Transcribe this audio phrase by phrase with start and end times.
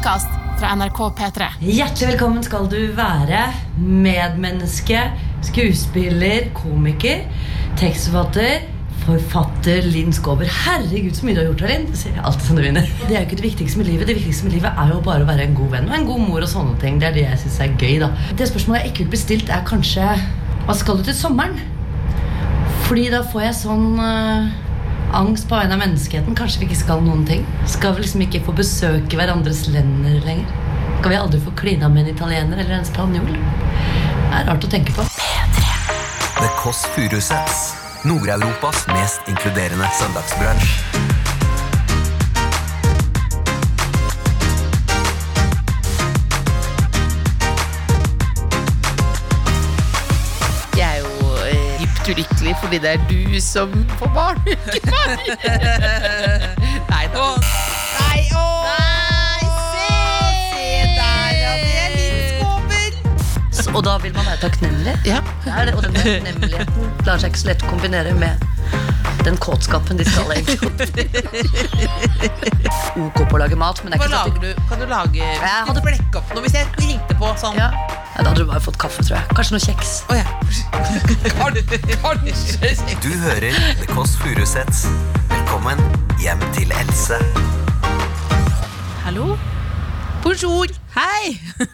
[0.00, 1.46] podkast fra NRK P3.
[1.60, 3.40] Hjertelig velkommen skal du være,
[3.76, 5.02] medmenneske,
[5.44, 7.26] skuespiller, komiker,
[7.76, 8.62] tekstforfatter,
[9.02, 10.48] forfatter Linn Skåber.
[10.62, 11.84] Herregud, så mye du har gjort, Linn.
[11.90, 12.88] Du vinner.
[13.02, 14.08] Det er jo ikke det viktigste med livet.
[14.08, 16.24] Det viktigste med livet er jo bare å være en god venn og en god
[16.30, 16.96] mor og sånne ting.
[17.02, 18.10] Det er det jeg syns er gøy, da.
[18.40, 20.08] Det spørsmålet jeg ikke vil bli stilt, er kanskje
[20.64, 21.60] Hva skal du til sommeren?
[22.88, 24.48] Fordi da får jeg sånn eh,
[25.12, 26.36] angst på vegne av menneskeheten.
[26.38, 27.46] Kanskje vi ikke skal noen ting?
[27.68, 30.52] Skal vi liksom ikke få besøke hverandres lender lenger?
[31.00, 33.32] Skal vi aldri få klina med en italiener eller en spanjol?
[33.32, 35.08] Det er rart å tenke på.
[36.40, 37.66] The Kåss Furuseths.
[38.08, 40.89] Nord-Europas mest inkluderende søndagsbransj.
[52.50, 54.38] Dypt fordi det er du som får barn,
[54.76, 55.20] ikke meg.
[56.90, 57.26] Nei da.
[58.00, 58.44] Nei, å!
[58.66, 59.88] Nei, se!
[60.98, 61.52] der, ja.
[61.62, 62.92] Det er.
[63.62, 64.94] Så- Og da vil man være takknemlig.
[65.06, 65.20] Ja.
[65.44, 68.34] Det er det, og den takknemligheten lar seg ikke så lett kombinere med
[69.24, 70.70] den kåtskapen de skal egentlig
[73.00, 74.50] Ok på å lage mat, men det er Hva ikke lager sånn du?
[74.70, 75.36] Kan du lage Jeg
[75.68, 77.58] hadde- Blekke opp noe hvis jeg ringte på sånn?
[77.60, 77.68] ja.
[78.20, 79.24] Ja, Da hadde du bare fått kaffe, tror jeg.
[79.36, 79.90] Kanskje noe kjeks.
[80.10, 80.24] Oh, ja.
[82.04, 82.68] Kanskje.
[83.00, 84.80] Du hører The Kåss Furuseths.
[85.30, 85.78] Velkommen
[86.20, 87.16] hjem til Else.
[89.06, 89.26] Hallo?
[90.20, 90.68] Bonjour.
[90.98, 91.24] Hei!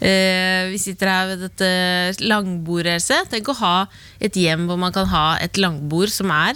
[0.00, 1.68] eh, vi sitter her ved dette
[2.24, 2.96] langbordet.
[2.96, 3.16] Else.
[3.28, 3.76] Tenk å ha
[4.16, 6.54] et hjem hvor man kan ha et langbord som er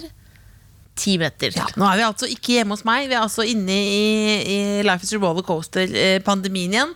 [0.97, 1.53] ti meter.
[1.53, 3.09] Ja, nå er vi altså ikke hjemme hos meg.
[3.11, 6.95] Vi er altså inne i, i Life is a Roller Coaster-pandemien igjen.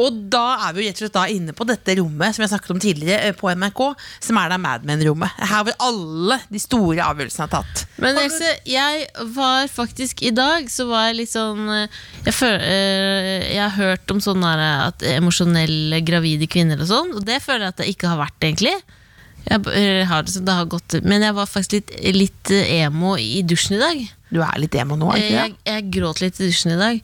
[0.00, 2.52] Og da er vi jo rett og slett da inne på dette rommet som jeg
[2.52, 3.82] snakket om tidligere eh, på NRK,
[4.24, 5.40] som er da Mad Men-rommet.
[5.50, 7.84] Her hvor alle de store avgjørelsene er tatt.
[8.00, 12.56] Men Else, jeg var faktisk I dag så var jeg litt sånn eh, Jeg, føl,
[12.64, 14.54] eh, jeg har hørt om sånne
[14.86, 18.38] at emosjonelle gravide kvinner og sånn, og det føler jeg at jeg ikke har vært,
[18.40, 18.76] egentlig.
[19.40, 23.80] Jeg, har det, har gått, men jeg var faktisk litt, litt emo i dusjen i
[23.80, 24.02] dag.
[24.30, 25.38] Du er litt emo nå, ikke det?
[25.40, 27.00] Jeg, jeg gråt litt i dusjen i dag.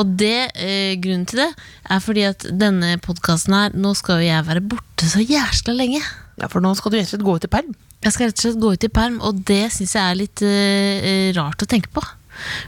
[0.00, 4.30] Og det, eh, grunnen til det er fordi at denne podkasten her Nå skal jo
[4.30, 6.00] jeg være borte så jæskla lenge.
[6.40, 7.74] Ja, For nå skal du rett og slett gå ut i perm.
[8.00, 10.44] Jeg skal rett og slett gå ut i perm, og det syns jeg er litt
[10.46, 12.04] eh, eh, rart å tenke på.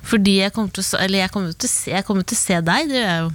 [0.04, 2.42] Fordi jeg kommer til å, eller jeg kommer til å se, jeg kommer til å
[2.42, 3.32] se deg, det gjør jeg jo.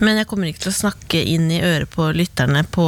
[0.00, 2.86] Men jeg kommer ikke til å snakke inn i øret på lytterne på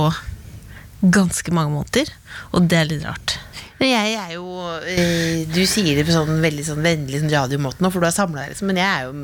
[1.00, 2.12] ganske mange måneder,
[2.54, 3.36] og det er litt rart.
[3.80, 4.46] Jeg er jo
[4.84, 8.16] eh, Du sier det på sånn veldig sånn vennlig sånn radiomåte nå, for du har
[8.16, 8.68] samla deg, liksom.
[8.68, 9.22] Men jeg er jo,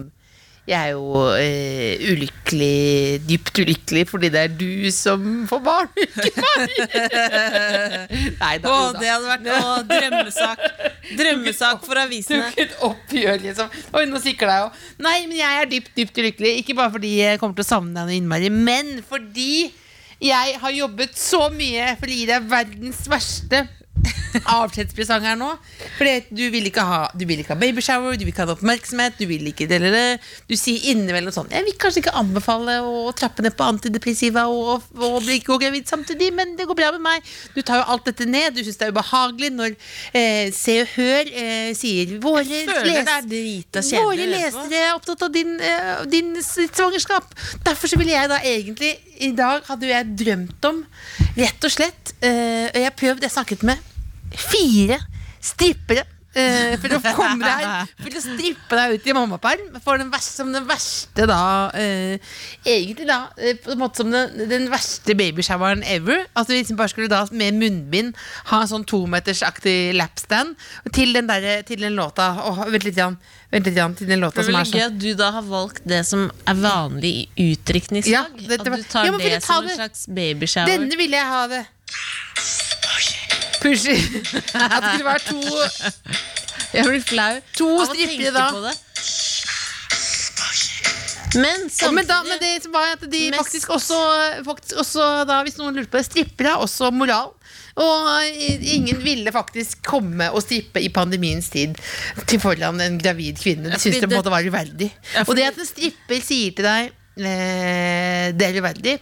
[0.66, 2.78] jeg er jo eh, ulykkelig,
[3.28, 6.74] dypt ulykkelig, fordi det er du som får barn, ikke meg!
[8.40, 8.72] Nei da.
[8.72, 10.66] Å, det hadde vært å, drømmesak.
[11.20, 12.48] Drømmesak for avisene.
[12.48, 13.80] Tok et oppgjør, liksom.
[13.92, 14.74] Oi, nå sikler jeg jo.
[15.04, 16.56] Nei, men jeg er dypt, dypt ulykkelig.
[16.64, 19.66] Ikke bare fordi jeg kommer til å savne deg noe innmari, men fordi
[20.24, 23.66] jeg har jobbet så mye for å gi deg verdens verste
[24.44, 25.48] avskjedspresang her nå.
[25.96, 29.16] Fordi du vil ikke ha Du vil ikke ha babyshower, du vil ikke ha oppmerksomhet,
[29.18, 30.04] du vil ikke dele det.
[30.50, 34.84] Du sier innimellom sånn Jeg vil kanskje ikke anbefale å trappe ned på antidepressiva og,
[34.98, 37.30] og bli ikke gravid samtidig, men det går bra med meg.
[37.56, 38.56] Du tar jo alt dette ned.
[38.56, 39.76] Du syns det er ubehagelig når
[40.12, 42.44] eh, Se og Hør eh, sier våre
[42.92, 43.00] les-
[44.04, 47.32] Våre lesere er opptatt av din, eh, din svangerskap.
[47.66, 48.92] Derfor så ville jeg da egentlig
[49.26, 50.82] I dag hadde jeg drømt om,
[51.36, 53.80] rett og slett eh, Jeg prøvd, jeg snakket med
[54.36, 54.98] fire
[55.44, 56.04] strippere.
[56.36, 60.36] Eh, for å komme deg For å strippe deg ut i mammaperm for den verste,
[60.40, 61.40] som den verste da
[61.76, 62.18] eh,
[62.64, 66.26] Egentlig da eh, på en måte som den, den verste babyshoweren ever.
[66.36, 68.16] At du liksom bare skulle da med munnbind
[68.50, 70.56] ha en sånn tometersaktig lapstand
[70.94, 72.32] til den, der, til den låta.
[72.46, 73.18] Oh, vent litt, Jan.
[73.52, 73.94] Vent litt, Jan.
[73.98, 76.60] Til den låta som er sånn gøy at du da har valgt det som er
[76.60, 78.36] vanlig i utdrikningslag.
[78.36, 80.72] Ja, at du tar Ja, det, det som en slags babyshower.
[80.74, 81.64] Denne ville jeg ha det.
[83.62, 83.96] Pushy.
[84.54, 85.40] At det skulle være to,
[86.74, 88.72] Jeg blir flau to strippere da.
[91.36, 93.96] Men samtidig Men, da, men det som var at de Mest- faktisk også,
[94.46, 97.34] faktisk også da, Hvis noen lurte på det, strippere har også moral.
[97.76, 98.06] Og
[98.72, 101.74] ingen ville faktisk komme og strippe i pandemiens tid
[102.24, 103.68] til foran en gravid kvinne.
[103.74, 104.88] De syntes det måtte være uverdig.
[105.26, 106.88] Og det at en stripper sier til deg
[107.20, 108.96] eh, det er uverdig,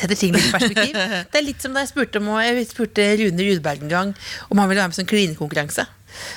[0.00, 0.96] setter ting litt i perspektiv.
[1.32, 4.14] Det er litt som da jeg spurte, om, jeg spurte Rune Rudberg en gang
[4.50, 5.86] om han ville være med på sånn klinekonkurranse.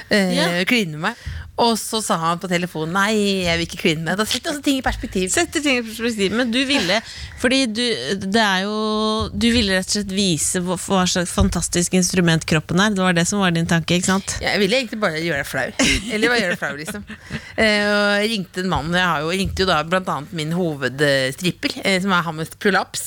[0.10, 0.48] Eh, Ja.
[0.70, 1.28] Kline med meg.
[1.60, 4.20] Og så sa han på telefonen nei, jeg vil ikke kline meg.
[4.20, 5.28] Da setter også ting i perspektiv.
[5.34, 7.00] Setter ting i perspektiv, men du ville
[7.40, 7.84] Fordi du,
[8.24, 12.80] det er jo Du ville rett og slett vise hva, hva slags fantastisk instrument kroppen
[12.84, 12.96] er.
[12.96, 14.38] Det var det som var din tanke, ikke sant?
[14.44, 15.68] Jeg ville egentlig bare gjøre deg flau.
[16.14, 17.08] Eller bare gjøre deg flau, liksom.
[17.60, 18.94] Eh, og jeg ringte en mann.
[18.96, 22.60] Jeg har jo, ringte jo da blant annet min hovedstripper, eh, som er Hammers med
[22.64, 23.02] prolaps.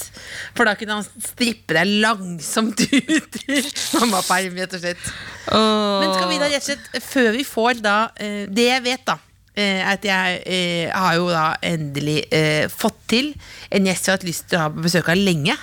[0.57, 3.63] For da kunne han strippe deg langsomt ut i
[3.97, 5.09] mammaperm, rett og slett.
[5.49, 9.05] Men skal vi da rett og slett, før vi får da eh, Det jeg vet,
[9.07, 9.19] da.
[9.55, 13.35] eh, Er at jeg eh, har jo da endelig eh, fått til
[13.71, 15.57] en gjest jeg har hatt lyst til å ha på besøk av lenge.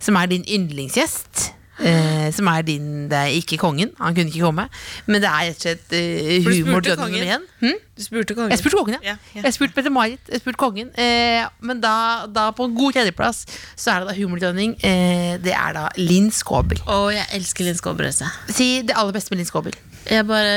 [0.00, 1.50] Som er din yndlingsgjest.
[1.74, 4.68] Eh, som er din Det er ikke kongen, han kunne ikke komme.
[5.06, 7.18] Men det er rett og slett eh, humor til kongen?
[7.18, 7.46] nummer én.
[7.64, 7.80] Hm?
[7.96, 8.50] Du spurte kongen.
[8.50, 9.12] Jeg spurte kongen, ja.
[9.12, 9.42] Ja, ja.
[9.42, 10.92] Jeg spurte Petter-Marit, jeg spurte kongen.
[10.98, 13.44] Eh, men da, da på en god tredjeplass
[13.74, 14.76] så er det da humordronning.
[14.86, 16.78] Eh, det er da Linn Skåber.
[16.86, 18.10] Å, jeg elsker Linn Skåber.
[18.10, 18.30] Også.
[18.54, 19.74] Si det aller beste med Linn Skåber.
[20.04, 20.56] Jeg bare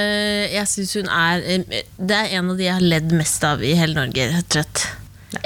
[0.51, 3.63] Jeg syns hun er eh, Det er en av de jeg har ledd mest av
[3.63, 4.87] i hele Norge, rett og slett.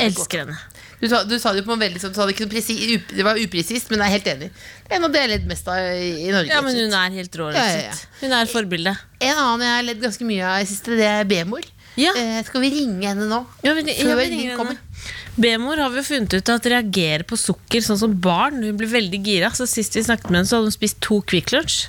[0.02, 0.58] Elsker henne.
[1.02, 2.46] Du sa, du sa det jo på en veldig sånn, det,
[2.94, 4.50] up, det var upresist, men jeg er helt enig.
[4.86, 6.54] Det er en av det jeg har ledd mest av i, i Norge.
[6.54, 7.48] Ja, men hun er helt rå.
[7.56, 7.96] Ja, ja, ja.
[8.22, 9.02] Hun er forbildet.
[9.02, 9.32] forbilde.
[9.32, 11.66] En annen jeg har ledd ganske mye av i siste, det er B-mor.
[12.00, 12.14] Ja.
[12.16, 13.42] Eh, skal vi ringe henne nå?
[13.66, 14.78] Ja, vi, Før Linn kommer.
[14.78, 15.18] henne.
[15.42, 18.62] B-mor har vi jo funnet ut at reagerer på sukker sånn som barn.
[18.64, 19.50] Hun blir veldig gira.
[19.56, 21.88] Så Sist vi snakket med henne, så hadde hun spist to Kvikk Lunsj.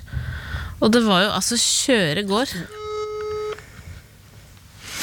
[0.83, 2.55] Og det var jo altså kjøre gård.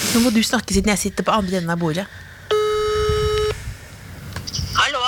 [0.09, 2.07] Nå må du snakke siden jeg sitter på andre enden av bordet.
[4.79, 5.03] Hallo.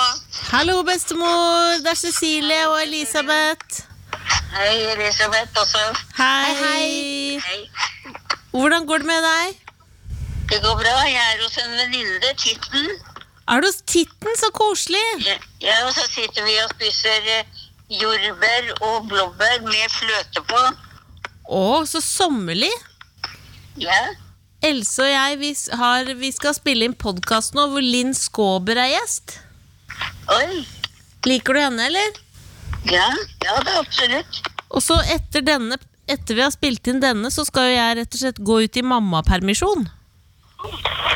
[0.52, 1.78] Hallo, bestemor!
[1.80, 3.86] Det er Cecilie og Elisabeth.
[4.52, 5.84] Hei, Elisabeth også.
[6.18, 7.38] Hei.
[7.40, 7.60] Hei.
[8.50, 9.54] Hvordan går det med deg?
[10.50, 10.92] Det går bra.
[11.08, 12.90] Jeg er hos en venninne, Titten.
[13.48, 14.36] Er du hos Titten?
[14.36, 15.00] Så koselig!
[15.24, 17.62] Ja, Ja, og så sitter vi og spiser eh,
[18.02, 20.60] jordbær og blåbær med fløte på.
[21.48, 22.72] Å, så sommerlig!
[23.80, 24.02] Ja.
[24.68, 28.92] Else og jeg vi, har, vi skal spille inn podkast nå hvor Linn Skåber er
[28.98, 29.38] gjest.
[30.30, 30.62] Oi.
[31.26, 32.20] Liker du henne, eller?
[32.90, 33.08] Ja,
[33.44, 34.40] ja det er absolutt.
[34.72, 35.76] Og så etter denne
[36.10, 38.76] etter vi har spilt inn denne, så skal jo jeg rett og slett gå ut
[38.76, 39.84] i mammapermisjon.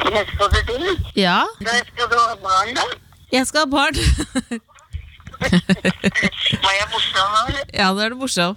[0.07, 0.85] Jeg skal du til.
[1.19, 2.85] Ja, Da skal du ha barn, da.
[3.35, 3.99] jeg skal ha barn.
[5.37, 7.65] Var jeg morsom eller?
[7.75, 8.57] ja, da er det morsom.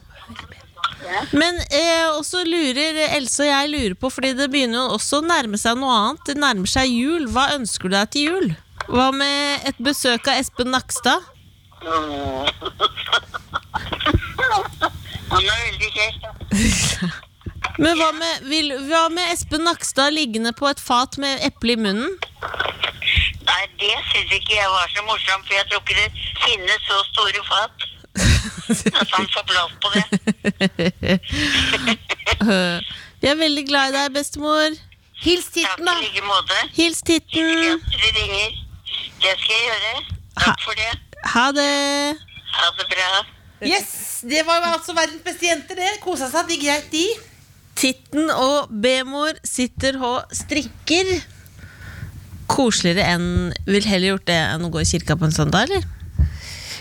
[1.10, 1.22] Ja.
[1.34, 5.25] Men eh, også lurer Else og jeg lurer på, fordi det begynner jo også å
[5.25, 6.24] nærme seg noe annet.
[6.30, 7.25] Det nærmer seg jul.
[7.34, 8.50] Hva ønsker du deg til jul?
[8.89, 11.21] Hva med et besøk av Espen Nakstad?
[15.30, 16.30] Han er veldig kjekk, da.
[17.83, 21.80] Men hva med, vil, hva med Espen Nakstad liggende på et fat med eple i
[21.80, 22.12] munnen?
[23.50, 26.09] Nei, det syns ikke jeg var så morsomt, for jeg tror ikke det
[26.44, 27.75] finnes så store fat.
[29.00, 30.03] At han får plass på det.
[33.21, 34.69] Vi er veldig glad i deg, bestemor.
[35.24, 35.95] Hils Titten, da!
[36.75, 37.80] Hils Titten.
[39.19, 40.04] Det skal jeg gjøre.
[40.39, 40.92] Takk for det.
[41.33, 41.71] Ha det.
[42.56, 43.10] Ha det bra.
[43.68, 45.89] Yes, Det var jo altså verdens beste jenter, det.
[46.04, 47.06] Kosa seg, de greit, de.
[47.80, 51.12] Titten og B-mor sitter og strikker.
[52.50, 53.27] Koseligere enn
[53.69, 55.86] Vil heller gjort det enn å gå i kirka på en søndag, eller?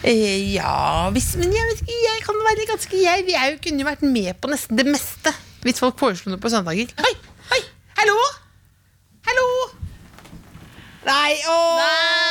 [0.06, 3.56] Eh, ja hvis, Men jeg vet ikke, jeg kan være ganske Jeg, vi er jo,
[3.64, 5.34] kunne jo vært med på nesten det meste
[5.66, 6.86] hvis folk foreslo noe på søndager.
[7.02, 7.10] Hei!
[7.50, 7.58] Hei!
[7.98, 8.14] Hallo!
[9.26, 9.46] Hallo!
[11.02, 11.80] Nei, åh!
[11.82, 12.27] Nei,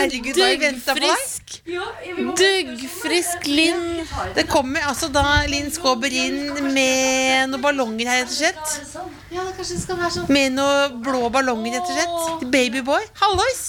[0.00, 1.24] herregud, hva har vi ventet på deg?
[1.66, 4.06] duggfrisk Duggfrisk Linn.
[4.36, 9.16] Det kommer altså da Linn Skåber inn med noen ballonger her, rett og slett.
[9.34, 10.28] Ja, det skal være sånn.
[10.32, 12.46] Med noen blå ballonger, rett og slett.
[12.52, 13.08] Babyboy.
[13.22, 13.64] Hallois!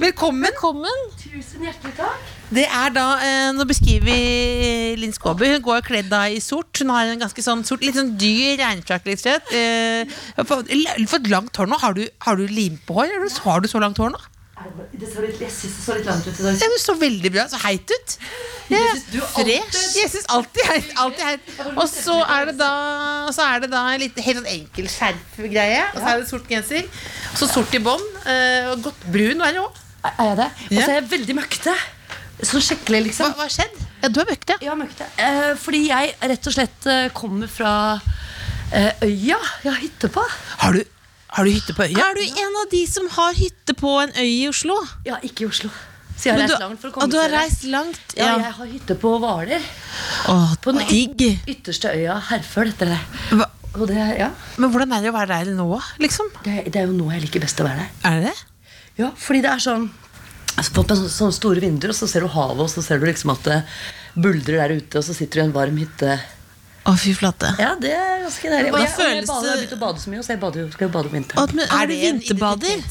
[0.00, 0.54] Velkommen.
[0.54, 0.64] takk
[2.50, 5.52] Det er da, eh, Nå beskriver vi Linn Skåber.
[5.52, 6.72] Hun går kledd da i sort.
[6.80, 9.04] Hun har en ganske sånn sort, litt sånn dyr regnfrakk.
[9.10, 9.52] Litt slett.
[9.52, 10.72] Eh, har fått-
[11.08, 11.78] fått langt hår nå.
[11.78, 13.12] Har du, har du lim på hår?
[13.12, 14.18] Eller har du så langt hår nå?
[14.98, 16.56] Det så litt, jeg synes det så litt langt ut i dag.
[16.58, 17.44] Ja, men så veldig bra.
[17.50, 18.14] Så heit ut.
[18.72, 18.80] Ja.
[19.12, 19.82] Du Fresh.
[19.96, 20.88] Jeg syns alltid heit.
[21.04, 21.52] Alltid heit.
[21.76, 22.70] Og så er det da,
[23.34, 25.84] så er det da en litt, helt sånn enkel skjerfgreie.
[25.92, 26.88] Og så er det sort genser.
[27.38, 28.02] Så sort i bånd.
[28.26, 29.78] eh, og godt brun er det òg.
[30.08, 30.50] Er jeg det?
[30.68, 31.76] Og så er jeg veldig møkkete.
[32.48, 33.32] Sånn skikkelig, liksom.
[33.34, 33.80] hva har skjedd?
[34.02, 34.58] Ja, du er møkkete.
[34.62, 35.08] Ja, møkkete.
[35.22, 37.72] Eh, fordi jeg rett og slett eh, kommer fra
[38.70, 40.22] eh, øya jeg har hytte på.
[40.62, 40.84] Har du,
[41.36, 41.98] har du hytte på øya?
[42.08, 44.76] Er du en av de som har hytte på en øy i Oslo?
[45.06, 45.70] Ja, ikke i Oslo.
[46.18, 47.64] Så jeg har Men reist du, langt for å og komme du har til reist
[47.70, 48.00] langt?
[48.16, 48.38] Ja, Ja.
[48.48, 49.62] jeg har hytte på Hvaler.
[50.64, 51.22] På den digg.
[51.46, 52.98] ytterste øya Herføl, heter det.
[53.38, 53.46] Hva?
[53.78, 55.68] Og det, ja, Men hvordan er det å være der nå,
[56.02, 56.26] liksom?
[56.42, 57.90] det, det er jo nå jeg liker best å være der.
[58.08, 58.72] Er det det?
[58.98, 59.84] Ja, fordi det er sånn
[60.56, 63.06] altså, På sånne, sånne store vinduer, og så ser du havet, og så ser du
[63.06, 63.60] liksom at det
[64.18, 66.16] buldrer der ute, og så sitter du i en varm hytte
[66.88, 67.50] Å, fy flate.
[67.60, 68.72] Ja, det er ganske deilig.
[68.72, 70.68] Og jeg, og jeg, bader, jeg har begynt å bade så mye, så jeg bader,
[70.72, 71.62] skal jo bade om vinteren.
[71.68, 72.84] er, du vinterbader?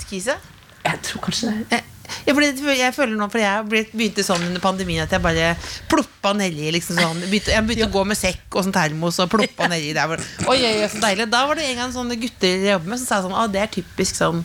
[0.87, 1.79] Jeg tror kanskje det.
[1.79, 1.85] er.
[2.23, 5.49] Ja, fordi jeg føler nå, fordi jeg ble- begynte sånn under pandemien at jeg bare
[5.91, 6.69] ploppa nedi.
[6.71, 7.19] Liksom sånn.
[7.27, 10.13] begynte, jeg begynte å gå med sekk og sånn termos og ploppa nedi der.
[10.47, 13.01] Oi, oi, oi, så deilig Da var det en gang sånne gutter jeg jobber med
[13.01, 14.39] som sa sånn Å, det er typisk sånn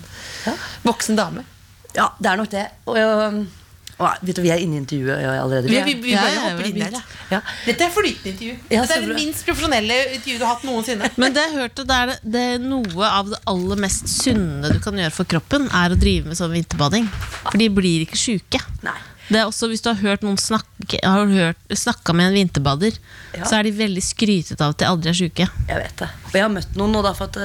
[0.89, 1.45] voksen dame.
[1.95, 2.67] Ja, det er nok det.
[2.89, 3.47] Og, jeg-
[4.03, 5.71] og, vet du, vi er inne i intervjuet allerede.
[5.71, 6.97] Vi, vi, vi Ja, bare ja, hopper inn der.
[7.33, 7.41] Ja.
[7.67, 8.57] Dette er flytende intervju.
[8.75, 11.11] Ja, Dette er det minst profesjonelle intervjuet du har hatt noensinne.
[11.23, 14.73] Men det jeg hørte, det er, det, det er noe av det aller mest sunne
[14.75, 17.09] du kan gjøre for kroppen, er å drive med sånn vinterbading.
[17.47, 18.61] For de blir ikke sjuke.
[18.85, 18.99] Nei.
[19.33, 22.97] Det er også Hvis du har hørt noen snakke Har hørt, snakka med en vinterbader,
[23.33, 23.47] Ja.
[23.49, 25.47] så er de veldig skrytete av at de aldri er sjuke.
[25.71, 26.09] Jeg vet det.
[26.27, 27.39] Og jeg har møtt noen nå, da, for at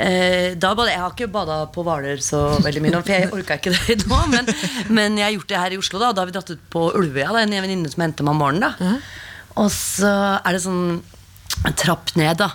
[0.00, 3.58] eh, da bada, Jeg har ikke bada på Hvaler så veldig mye for jeg orka
[3.60, 4.20] ikke det nå.
[4.32, 4.48] Men,
[4.88, 6.12] men jeg har gjort det her i Oslo, da.
[6.16, 7.30] Da har vi dratt ut på Ulvøya.
[7.36, 8.74] Det er en venninne som henter meg om morgenen.
[8.80, 8.96] da
[9.60, 11.00] Og så er det sånn
[11.76, 12.50] trapp ned, da.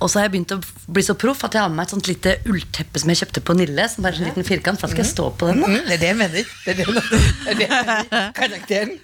[0.00, 0.60] Og så har jeg begynt å
[0.96, 3.42] bli så proff at jeg har med meg et sånt lite ullteppe som jeg kjøpte
[3.44, 3.84] på Nille.
[3.92, 5.60] Som bare en liten firkant, for da skal jeg stå på den.
[5.60, 6.54] da Mm, det er det jeg mener.
[6.64, 7.20] Det er det, det,
[7.52, 8.32] er det jeg mener.
[8.40, 8.96] Karakteren.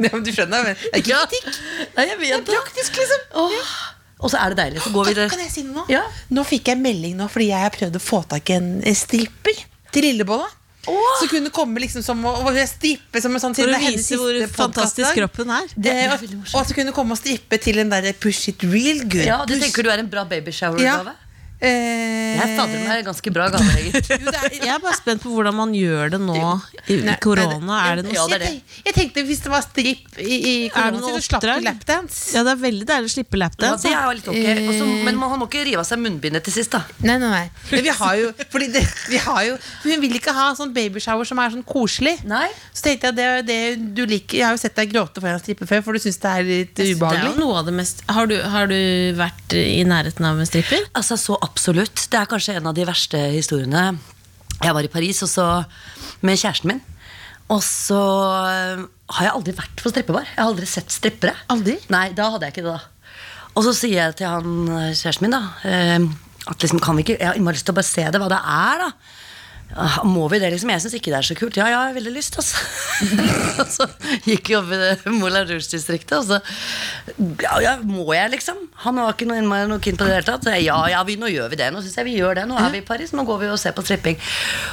[0.00, 1.58] Du skjønner, men det er ikke kritikk.
[1.94, 3.24] Det er praktisk, liksom.
[3.44, 3.72] Åh.
[4.20, 4.82] Og så er det deilig.
[4.84, 5.28] Så går vi der.
[5.32, 5.84] kan jeg si noe?
[5.88, 6.02] Ja.
[6.30, 9.62] Nå fikk jeg melding nå fordi jeg har prøvd å få tak i en stripper
[9.94, 10.48] til Lillebolla.
[11.20, 14.38] Så kunne komme liksom som å, å strippe som en sånn For å vise hvor
[14.54, 15.72] fantastisk kroppen er.
[15.76, 16.22] Det, og,
[16.56, 19.26] og så kunne komme og strippe til en der Push it real good.
[19.28, 21.12] Ja, det Push- tenker du er en bra babyshower-gave?
[21.60, 24.16] Eh, Jeg fader meg ganske bra gave, egentlig.
[24.40, 26.36] er, Jeg er bare spent på hvordan man gjør det nå
[26.88, 27.80] i korona.
[27.90, 30.54] Er det noe Ja, det er jeg, jeg tenkte hvis det var stripp i, i
[30.70, 31.60] Er det noe så slapp oppdrag?
[31.60, 32.20] du lapdance.
[32.36, 33.84] Ja, det er veldig deilig å slippe Ja, lapdance.
[33.84, 36.56] det er jo litt ok Også, Men man må ikke rive av seg munnbindet til
[36.56, 36.80] sist, da.
[37.04, 37.44] Nei, nei, nei.
[37.74, 41.28] Men vi har jo, fordi det, vi har jo Hun vil ikke ha sånn babyshower
[41.28, 42.16] som er sånn koselig.
[42.30, 42.46] Nei.
[42.72, 43.60] Så tenkte jeg det, er det
[44.00, 46.32] du liker Jeg har jo sett deg gråte foran strippe før, for du syns det
[46.38, 47.36] er litt Det er jo ubehagelig.
[47.42, 48.78] noe av det mest Har du, har du
[49.20, 50.88] vært i nærheten av en stripper?
[50.96, 52.06] Altså, så absolutt.
[52.10, 53.90] Det er kanskje en av de verste historiene.
[54.60, 55.48] Jeg var i Paris og så
[56.24, 56.80] med kjæresten min.
[57.50, 58.82] Og så øh,
[59.16, 60.28] har jeg aldri vært på strippebar.
[60.28, 61.34] Jeg har aldri sett strippere.
[61.50, 61.76] Aldri?
[61.90, 63.16] Nei, da hadde jeg ikke det, da.
[63.58, 66.10] Og så sier jeg til han øh, kjæresten min, da øh,
[66.50, 68.30] at liksom, kan vi ikke, Jeg har innmari lyst til å bare se det, hva
[68.30, 68.90] det er, da.
[69.70, 70.70] Ja, må vi det, liksom?
[70.74, 71.58] Jeg syns ikke det er så kult.
[71.58, 72.58] Ja, ja, jeg har veldig lyst, altså.
[73.62, 73.86] og så
[74.26, 76.40] gikk vi opp i det Moulin Rouge-distriktet, og så
[77.44, 78.58] ja, ja, må jeg, liksom?
[78.84, 80.46] Han var ikke noe, noe keen på det i det hele tatt.
[80.46, 81.70] Så jeg, ja, ja, vi, nå gjør vi det.
[81.74, 82.46] Nå synes jeg vi gjør det.
[82.50, 84.18] Nå er vi i Paris, nå går vi og ser på stripping.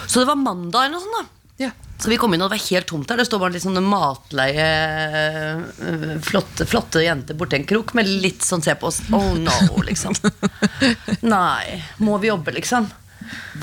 [0.08, 1.34] Så det var mandag eller noe sånt, da.
[1.58, 1.72] Ja.
[1.98, 3.18] Så vi kom inn, og det var helt tomt der.
[3.18, 4.68] Det står bare litt sånne matleie
[5.82, 9.02] øh, flotte, flotte jenter borti en krok med litt sånn se på oss.
[9.14, 10.14] Oh no, liksom.
[11.34, 11.82] Nei.
[12.06, 12.90] Må vi jobbe, liksom?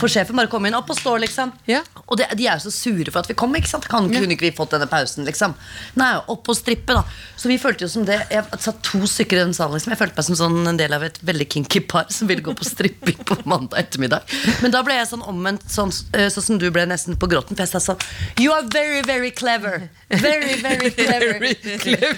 [0.00, 1.52] For sjefen bare kom inn opp og stå, liksom.
[1.70, 1.82] Ja.
[2.06, 3.54] Og det, de er jo så sure for at vi kom.
[3.56, 3.88] ikke sant?
[3.90, 5.54] Kan, Kunne ikke vi fått denne pausen, liksom?
[6.00, 7.04] Nei, opp og strippe, da.
[7.44, 9.76] Så vi følte jo som det Jeg satt to stykker i den salen.
[9.76, 12.40] liksom Jeg følte meg som sånn en del av et veldig kinky par som ville
[12.44, 14.24] gå på stripping på mandag ettermiddag.
[14.62, 17.52] Men da ble jeg sånn omvendt, sånn, øh, sånn som du ble nesten på gråten.
[17.52, 18.00] For jeg sa sånn
[18.40, 19.90] You are very, very clever.
[20.08, 21.36] Very, very clever.
[21.44, 22.16] very clever.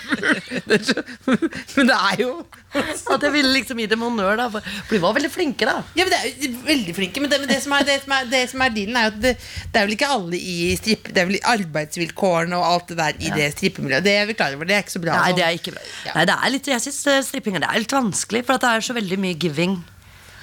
[1.77, 2.31] Men det er jo
[3.15, 4.47] At jeg ville liksom gi dem honnør, da.
[4.53, 5.79] For, de var veldig flinke, da.
[5.99, 8.29] Ja, men det er veldig flinke Men det, men det, som, er, det, som, er,
[8.31, 9.35] det som er dealen, er jo at det,
[9.73, 13.21] det er vel ikke alle i strippe Det er vel arbeidsvilkårene og alt det der
[13.21, 14.07] i det strippemiljøet.
[14.07, 14.69] Det er vi klar over.
[14.69, 15.16] Det er ikke så bra.
[15.17, 15.39] Nei, sånn.
[15.39, 15.85] det er ikke bra.
[16.15, 18.87] Nei, det er litt, jeg synes eh, stripping er litt vanskelig, for at det er
[18.89, 19.77] så veldig mye giving.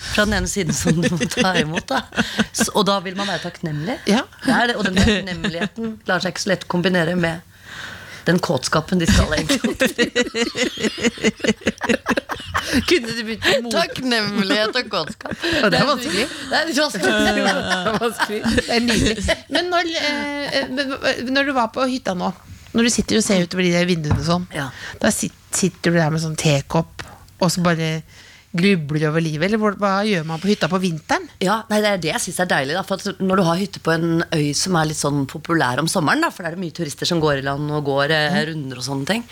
[0.03, 1.88] Fra den ene siden som du må ta imot.
[1.88, 2.01] Da.
[2.74, 3.96] Og da vil man være takknemlig.
[4.10, 4.25] Ja.
[4.44, 7.50] Det er det, og den takknemligheten lar seg ikke så lett kombinere med
[8.27, 9.60] den kåtskapen de skal egentlig
[12.88, 13.74] Kunne du begynt med mot?
[13.75, 15.34] Takknemlighet og kåtskap.
[15.63, 16.24] Og det er vanskelig.
[16.50, 17.12] Det er vanskelig.
[17.25, 18.39] Det er vanskelig.
[18.56, 19.25] Det er nydelig.
[19.51, 22.32] Men når, eh, når du var på hytta nå,
[22.74, 24.70] når du sitter og ser utover de der vinduene sånn, Ja.
[25.00, 27.03] da sitter du der med sånn tekopp
[27.39, 28.03] og så bare
[28.53, 29.48] grubler over livet?
[29.50, 31.25] Eller hva, gjør man på hytta på vinteren?
[31.42, 32.75] Ja, nei, Det er det jeg syns er deilig.
[32.77, 35.88] Da, for Når du har hytte på en øy som er litt sånn populær om
[35.89, 38.77] sommeren, da, for det er mye turister som går i land og går eh, runder
[38.77, 39.24] og sånne ting,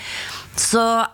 [0.57, 1.05] så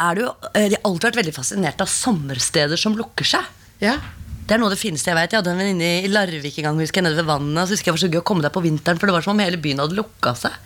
[0.00, 3.44] er det jo eh, De har alltid vært veldig fascinert av sommersteder som lukker seg.
[3.84, 3.98] Ja.
[4.46, 5.30] Det er noe av det fineste jeg vet.
[5.30, 7.68] Jeg hadde en venninne i Larvik en gang, husker jeg, nede ved vannet.
[7.68, 9.36] Så husker jeg var så gøy å komme der på vinteren, for det var som
[9.36, 10.56] om hele byen hadde lukka seg.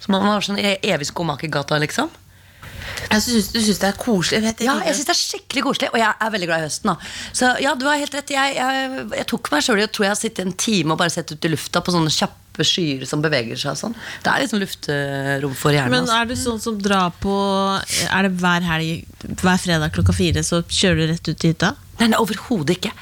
[0.00, 2.12] Som om man var sånn evig skomakergata, liksom.
[3.10, 4.40] Jeg synes, du syns det er koselig?
[4.44, 6.90] Vet Ja, jeg synes det er skikkelig koselig, og jeg er veldig glad i høsten.
[6.90, 7.12] Da.
[7.36, 8.32] Så ja, du har helt rett.
[8.34, 11.00] Jeg, jeg, jeg tok meg sjøl i å tro jeg har sittet en time og
[11.00, 13.96] bare sett ut i lufta på sånne kjappe skyer som beveger seg og sånn.
[14.24, 15.94] Det er liksom luftrom for hjernen.
[15.94, 16.20] Men altså.
[16.20, 17.34] er du sånn som drar på
[18.06, 21.74] Er det hver helg Hver fredag klokka fire så kjører du rett ut til hytta?
[22.00, 22.94] Nei, nei overhodet ikke.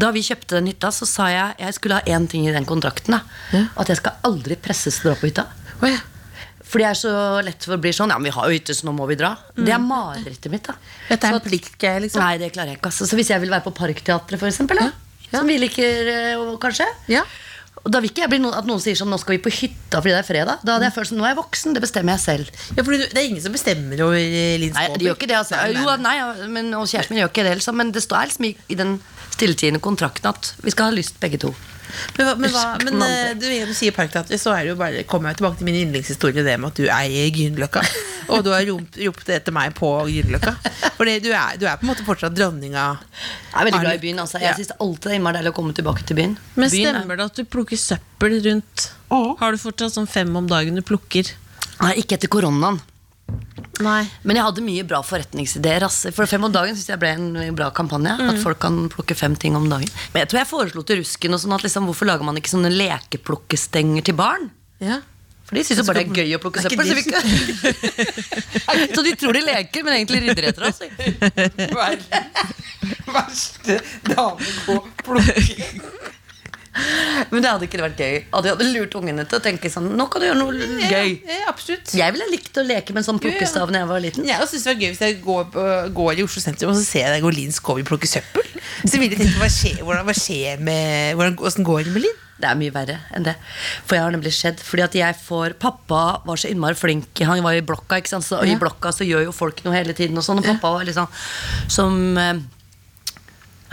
[0.00, 2.66] Da vi kjøpte den hytta, så sa jeg jeg skulle ha én ting i den
[2.68, 3.16] kontrakten.
[3.16, 3.62] Da.
[3.80, 5.46] At jeg skal aldri presses til å dra på hytta.
[5.80, 6.00] Oh, ja.
[6.64, 8.74] Fordi jeg er så lett for å bli sånn Ja, men vi har jo hytte,
[8.74, 9.34] så nå må vi dra.
[9.54, 10.64] Det er marerittet mitt.
[10.66, 10.74] da
[11.10, 12.22] Dette er en plikt pliktgreie, liksom.
[12.24, 12.90] Nei, det klarer jeg ikke.
[12.92, 13.06] Altså.
[13.10, 14.90] Så hvis jeg vil være på Parkteatret, for eksempel, da,
[15.30, 15.38] Ja.
[15.38, 17.22] som vi liker eh, kanskje Ja.
[17.84, 19.50] Og Da vil ikke jeg bli noen, at noen sier sånn Nå skal vi på
[19.52, 20.62] hytta fordi det er fredag.
[20.64, 22.48] Da hadde jeg følt som, Nå er jeg voksen, det bestemmer jeg selv.
[22.78, 25.36] Ja, for Det er ingen som bestemmer over eh, Linn Nei, de gjør ikke det,
[25.36, 25.58] altså.
[25.60, 25.96] Nei, nei, Jo,
[26.40, 27.76] nei, men, og kjæresten min gjør ikke det, liksom.
[27.76, 28.96] Men det står liksom i, i den
[29.34, 31.52] stilltiende kontrakten at vi skal ha lyst, begge to.
[32.18, 35.02] Men, hva- men, hva, men eh, du, du sier parkteater, så er det jo bare
[35.10, 37.82] kommer jeg tilbake til min yndlingshistorie, det med at du eier Grünerløkka.
[38.34, 40.54] Og du har ropt, ropt det etter meg på Grünerløkka.
[40.96, 42.84] For du er, du er på en måte fortsatt dronninga.
[43.52, 44.22] Jeg er veldig glad i byen.
[44.24, 44.54] altså Jeg Ja.
[44.58, 46.36] synes alltid det er innmari deilig å komme tilbake til byen.
[46.56, 48.88] Men er- stemmer det at du plukker søppel rundt?
[49.12, 51.30] Har du fortsatt sånn fem om dagen du plukker?
[51.82, 52.80] Nei, ikke etter koronaen.
[53.82, 54.04] Nei.
[54.22, 55.82] Men jeg hadde mye bra forretningsideer.
[55.88, 56.04] ass.
[56.14, 58.12] For fem om dagen synes jeg ble en bra kampanje.
[58.30, 59.90] At folk kan plukke fem ting om dagen.
[60.12, 62.52] Men jeg tror jeg foreslo til Rusken og sånn at liksom, hvorfor lager man ikke
[62.54, 64.50] sånne lekeplukkestenger til barn?
[64.84, 65.00] Ja.
[65.44, 66.86] For de syns jo bare det er gøy å plukke søppel.
[66.86, 67.18] Så, de- ikke...
[68.96, 70.78] så de tror de leker, men egentlig rydder etter oss.
[73.10, 75.82] Verste dame på plukking.
[77.30, 78.16] Men det hadde ikke vært gøy.
[78.34, 81.12] At jeg hadde lurt ungene til å tenke sånn Nå kan du gjøre noe gøy.
[81.28, 81.92] Ja, absolutt.
[81.94, 84.26] Jeg ville likt å leke med en sånn plukkestav da jeg var liten.
[84.26, 85.68] Jeg synes det var gøy hvis jeg går, på,
[86.00, 88.50] går i Oslo sentrum og så ser jeg deg og Linn Skåber plukke søppel.
[88.84, 92.06] Så vil jeg tenke hva skjer, hvordan, hva skjer med hvordan, hvordan går det med
[92.08, 92.20] Linn?
[92.34, 93.36] Det er mye verre enn det.
[93.86, 97.22] For jeg har nemlig skjedd Fordi at jeg får Pappa var så innmari flink.
[97.22, 98.26] Han var i blokka, ikke sant?
[98.26, 98.48] Så Ja.
[98.50, 100.18] i blokka så gjør jo folk noe hele tiden.
[100.18, 101.06] Og sånn Og pappa var liksom
[101.70, 102.42] som eh,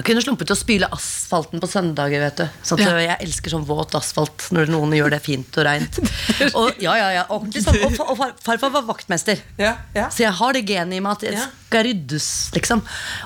[0.01, 2.24] Jeg kunne slumpet til å spyle asfalten på søndager.
[2.24, 2.96] vet du Så at, Ja.
[3.01, 6.00] Jeg elsker sånn våt asfalt når noen gjør det fint og reint.
[6.58, 9.38] Og, ja, ja, ja, og, liksom, og, og far, farfar var vaktmester.
[9.62, 10.08] Ja, ja.
[10.10, 12.81] Så jeg har det genet i meg at det skal ryddes, liksom.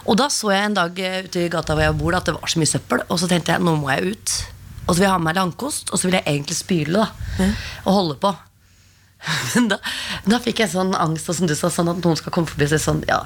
[0.06, 2.36] Og da så jeg en dag eh, ute i gata hvor jeg bor, at det
[2.36, 3.06] var så mye søppel.
[3.08, 4.36] Og så tenkte jeg nå må jeg ut.
[4.86, 7.06] Og så vil jeg ha med meg langkost, og så vil jeg egentlig spyle.
[7.06, 7.48] da
[7.88, 8.36] Og holde på.
[9.56, 9.80] Men da,
[10.28, 12.68] da fikk jeg sånn angst, og som du sa, sånn at noen skal komme forbi
[12.68, 13.24] og si sånn Ja,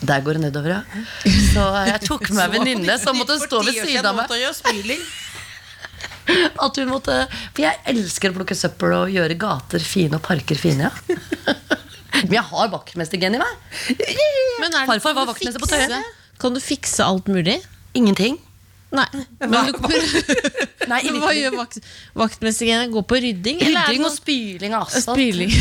[0.00, 1.04] der går det nedover, ja.
[1.52, 4.28] Så jeg tok med meg en venninne som måtte stå ved siden av meg.
[6.64, 7.14] At hun måtte
[7.54, 10.90] For jeg elsker å plukke søppel og gjøre gater fine og parker fine.
[10.90, 11.56] Ja.
[12.18, 13.58] Men jeg har vaktmestergen i meg.
[14.58, 16.02] Men er det, Farfar var vaktmester på Tøyen.
[16.42, 17.60] Kan du fikse alt mulig?
[17.98, 18.40] Ingenting.
[18.90, 19.06] Nei.
[19.44, 19.76] Men, du,
[20.88, 21.76] Nei, men hva gjør vakt,
[22.16, 22.88] vaktmestergenet?
[22.94, 23.60] Gå på rydding?
[23.60, 25.18] eller Rydding og spyling av asfalt.
[25.18, 25.52] Spyling.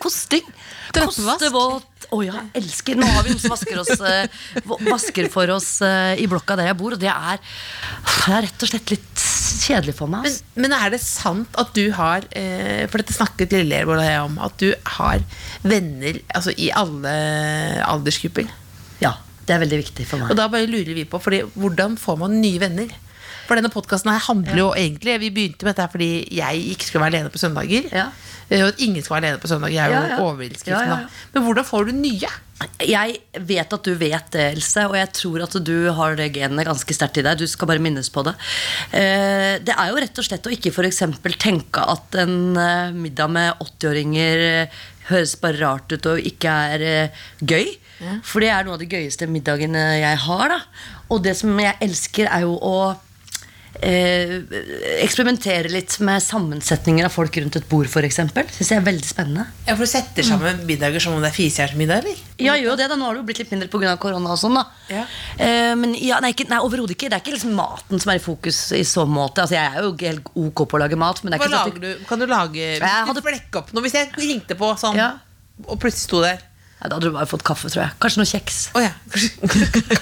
[0.00, 0.46] Kosting.
[0.94, 1.42] Kostevått.
[1.42, 1.91] Kostevåt.
[2.12, 4.42] Å ja, elsker Nå har vi noen som vasker, oss, eh,
[4.84, 8.66] vasker for oss eh, i blokka der jeg bor, og det er, det er rett
[8.66, 9.22] og slett litt
[9.62, 10.26] kjedelig for meg.
[10.26, 14.22] Men, men er det sant at du har eh, For dette snakket Lilleborg og jeg
[14.26, 15.24] om At du har
[15.64, 17.12] venner altså, i alle
[17.86, 18.48] aldersgrupper
[19.02, 19.14] Ja,
[19.46, 20.32] det er veldig viktig for meg.
[20.32, 22.92] Og da bare lurer vi på fordi, Hvordan får man nye venner?
[23.48, 27.04] For denne podcasten her handler jo egentlig Vi begynte med dette fordi jeg ikke skulle
[27.06, 28.06] være alene på søndager Ja.
[28.50, 31.08] Eh, Og at ingen skal være alene på søndager Jeg er jo Ja, overskriften.
[31.34, 32.32] Men hvordan får du nye?
[32.86, 36.62] Jeg vet at du vet det, Else, og jeg tror at du har det genet
[36.68, 37.40] ganske sterkt i deg.
[37.40, 38.36] Du skal bare minnes på det.
[38.94, 41.02] Eh, Det er jo rett og slett å ikke f.eks.
[41.42, 47.10] tenke at en eh, middag med 80-åringer eh, høres bare rart ut og ikke er
[47.42, 47.72] gøy.
[48.22, 50.48] For det er noe av de gøyeste middagene jeg har.
[50.54, 50.60] da
[51.10, 52.76] Og det som jeg elsker, er jo å
[53.80, 54.42] eh,
[55.02, 58.18] eksperimentere litt med sammensetninger av folk rundt et bord, f.eks.
[58.56, 59.46] Syns jeg er veldig spennende.
[59.66, 62.20] Ja, For du setter sammen middager som om det er firestjerners middag, eller?
[62.42, 63.96] Ja, gjør jo det da, Nå har det jo blitt litt mindre pga.
[64.02, 64.30] korona.
[64.34, 65.04] og sånn da Ja.
[65.38, 67.08] eh, Men ja, nei, ikke- nei overhodet ikke.
[67.10, 69.38] Det er ikke liksom maten som er i fokus i så måte.
[69.42, 71.22] Altså, Jeg er jo helt ok på å lage mat.
[71.24, 72.04] Men det er Hva ikke sånn lager at du?
[72.04, 74.96] Kan du lage Hvis Hvis hadde- du flekker opp noe Hvis jeg ringte på sånn
[74.96, 75.12] Ja.
[75.68, 76.38] Og plutselig sto der
[76.82, 77.94] ja, Da hadde du bare fått kaffe, tror jeg.
[78.02, 78.60] Kanskje noe kjeks.
[78.74, 78.90] Oh, ja,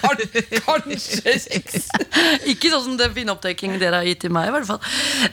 [0.01, 1.89] kanskje, kanskje kjeks
[2.55, 4.81] ikke sånn som den fine opptakingen dere har gitt til meg, i hvert fall.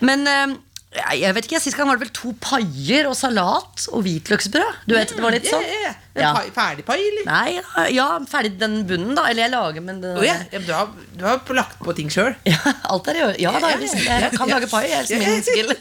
[0.03, 0.55] Men eh,
[0.97, 4.83] jeg- jeg vet ikke, Sist gang var det vel to paier og salat og hvitløksbrød.
[4.87, 5.93] Du vet, det var litt sånn ja, ja.
[6.17, 6.29] Ja.
[6.55, 7.27] Ferdig pai, eller?
[7.27, 9.27] Nei, ja, ferdig den bunnen, da.
[9.29, 12.33] Eller jeg lager, men det, oh, ja, du, har, du har lagt på ting sjøl
[12.49, 12.57] Ja,
[12.89, 13.41] alt er i orden.
[13.43, 14.85] Ja da, jeg, liksom, jeg kan lage pai.
[14.89, 15.75] Jeg min skill.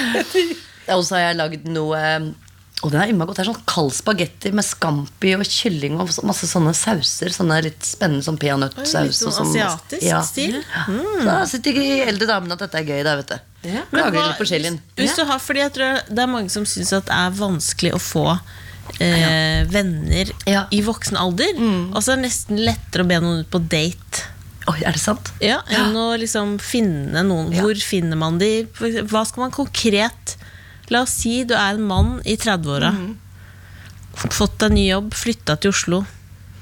[0.96, 2.00] Og så har jeg lagd noe
[2.82, 3.36] Og den er innmari godt.
[3.36, 7.28] Det er sånn kald spagetti med scampi og kylling og masse sånne sauser.
[7.34, 9.10] Sånne litt spennende sånn peanøttsaus.
[9.10, 9.50] Litt sånn sånn.
[9.52, 10.22] asiatisk Ja.
[10.24, 10.62] stil.
[10.86, 13.38] Så da sitter de eldre damene at dette er gøy, da, vet du.
[13.68, 13.82] Ja.
[13.92, 14.80] Men Lager hva- litt på chilien.
[14.96, 17.92] Hvis du har, fordi jeg tror det er mange som syns at det er vanskelig
[17.92, 18.40] å få
[18.98, 20.64] eh, venner Ja.
[20.72, 21.52] i voksen alder.
[21.94, 24.24] Og så er det nesten lettere å be noen ut på date.
[24.68, 25.30] Oi, er det sant?
[25.40, 27.52] Ja, enn å liksom finne noen.
[27.52, 27.62] Ja.
[27.62, 28.64] Hvor finner man de?
[28.66, 30.36] Hva skal man konkret
[30.90, 32.90] La oss si du er en mann i 30-åra.
[34.34, 36.00] Fått deg ny jobb, flytta til Oslo.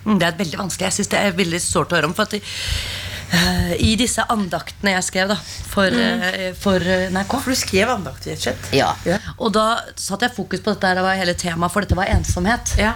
[0.04, 0.88] Mm, Det er veldig vanskelig.
[0.90, 2.14] Jeg synes det er veldig sårt å høre om.
[2.16, 5.36] For at eh, I disse andaktene jeg skrev da
[5.72, 7.34] for, eh, for eh, NRK.
[7.44, 8.70] For du skrev andakt, i og chat?
[8.76, 8.92] Ja.
[9.08, 9.18] Ja.
[9.38, 12.12] Og da satte jeg fokus på dette her, det var hele temaet, for dette var
[12.12, 12.76] ensomhet.
[12.80, 12.94] Ja.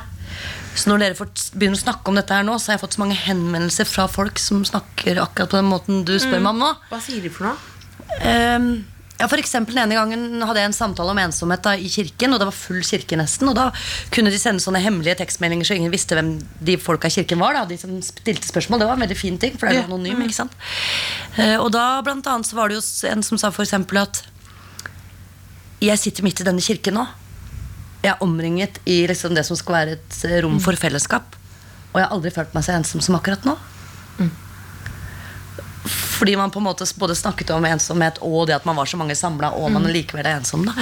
[0.76, 2.94] Så når dere får, begynner å snakke om dette her nå, så har jeg fått
[2.96, 6.62] så mange henvendelser fra folk som snakker akkurat på den måten du spør meg om
[6.64, 6.70] nå.
[6.88, 7.68] Hva sier de for noe?
[8.24, 8.70] Ehm,
[9.22, 12.34] ja, for eksempel Den ene gangen hadde jeg en samtale om ensomhet da, i kirken,
[12.34, 13.50] og det var full kirke nesten.
[13.52, 13.68] Og da
[14.14, 17.54] kunne de sende sånne hemmelige tekstmeldinger så ingen visste hvem de folka i kirken var.
[17.54, 18.82] Da, de som stilte spørsmål.
[18.82, 20.24] Det var en veldig fin ting, for det er jo anonym.
[20.26, 20.56] ikke sant?
[21.38, 24.24] Eh, og da blant annet så var det jo en som sa eksempel at
[25.82, 27.06] jeg sitter midt i denne kirken nå.
[28.02, 31.36] Jeg er omringet i liksom det som skal være et eh, rom for fellesskap.
[31.92, 33.54] Og jeg har aldri følt meg så ensom som akkurat nå.
[35.84, 38.96] Fordi man på en måte både snakket om ensomhet og det at man var så
[39.00, 40.64] mange samla, og man likevel er ensom.
[40.68, 40.74] Da.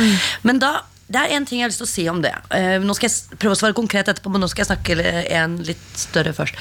[0.43, 0.73] Men da,
[1.09, 2.35] det er én ting jeg har lyst til å si om det.
[2.55, 5.57] Eh, nå skal jeg prøve å svare konkret etterpå, men nå skal jeg snakke en
[5.65, 6.55] litt større først.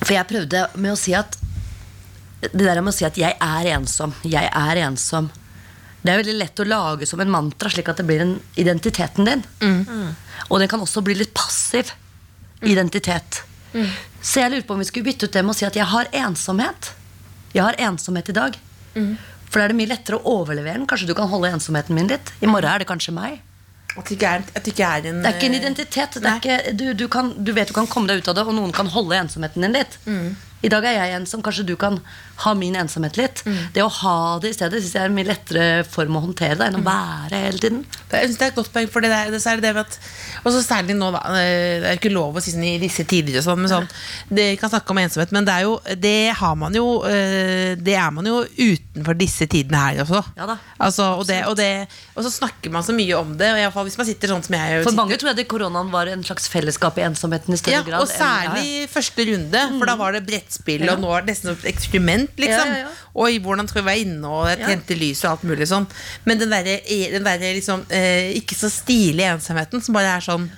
[0.00, 1.40] For jeg prøvde med å si at
[2.44, 5.30] Det der med å si at 'jeg er ensom', 'jeg er ensom'
[6.04, 9.24] Det er veldig lett å lage som en mantra, slik at det blir en identiteten
[9.24, 9.42] din.
[10.50, 11.90] Og den kan også bli litt passiv
[12.60, 13.42] identitet.
[14.20, 15.86] Så jeg lurer på om vi skulle bytte ut det med å si at jeg
[15.86, 16.92] har ensomhet.
[17.54, 18.56] Jeg har ensomhet i dag.
[19.48, 20.86] For da er det mye lettere å overlevere den.
[20.90, 22.32] Kanskje du kan holde ensomheten min litt.
[22.42, 23.40] I morgen er det kanskje meg.
[23.94, 26.16] At det ikke er, at det ikke er en Det er ikke en eh, identitet.
[26.18, 28.44] Det er ikke, du, du, kan, du vet du kan komme deg ut av det,
[28.50, 29.98] og noen kan holde ensomheten din litt.
[30.64, 31.42] I dag er jeg ensom.
[31.44, 31.98] Kanskje du kan
[32.44, 33.42] ha min ensomhet litt.
[33.74, 36.56] Det å ha det i stedet synes jeg er en mye lettere form å håndtere
[36.58, 37.82] det enn å være hele tiden.
[38.10, 39.84] Det, jeg synes det er et godt poeng, for det der, det, er det med
[39.84, 39.98] at
[40.44, 41.20] Og så særlig nå, da.
[41.38, 43.86] eh, Det er ikke lov å si sånn i disse tider og sånn, men sånn
[44.40, 47.94] Det kan snakke om ensomhet, men det er jo Det har man jo eh, Det
[47.98, 50.20] er man jo utenfor disse tidene her også.
[50.38, 50.56] Ja da.
[50.88, 51.70] Altså, og, det, og, det,
[52.14, 54.44] og så snakker man så mye om det, og i fall hvis man sitter sånn
[54.46, 54.98] som jeg For sitter.
[55.02, 58.04] mange tror jeg det koronaen var en slags fellesskap i ensomheten i større Ja, grad.
[58.04, 60.24] og særlig i første runde, for da var det
[60.54, 62.68] brettspill, og nå er det nesten et eksperiment, liksom.
[62.68, 62.92] Ja, ja, ja.
[63.14, 65.86] Og hvordan skal vi være inne, og jeg tente lys og alt mulig sånn.
[66.24, 70.48] Men den derre der liksom, eh, ikke så stilige ensomheten som bare er sånn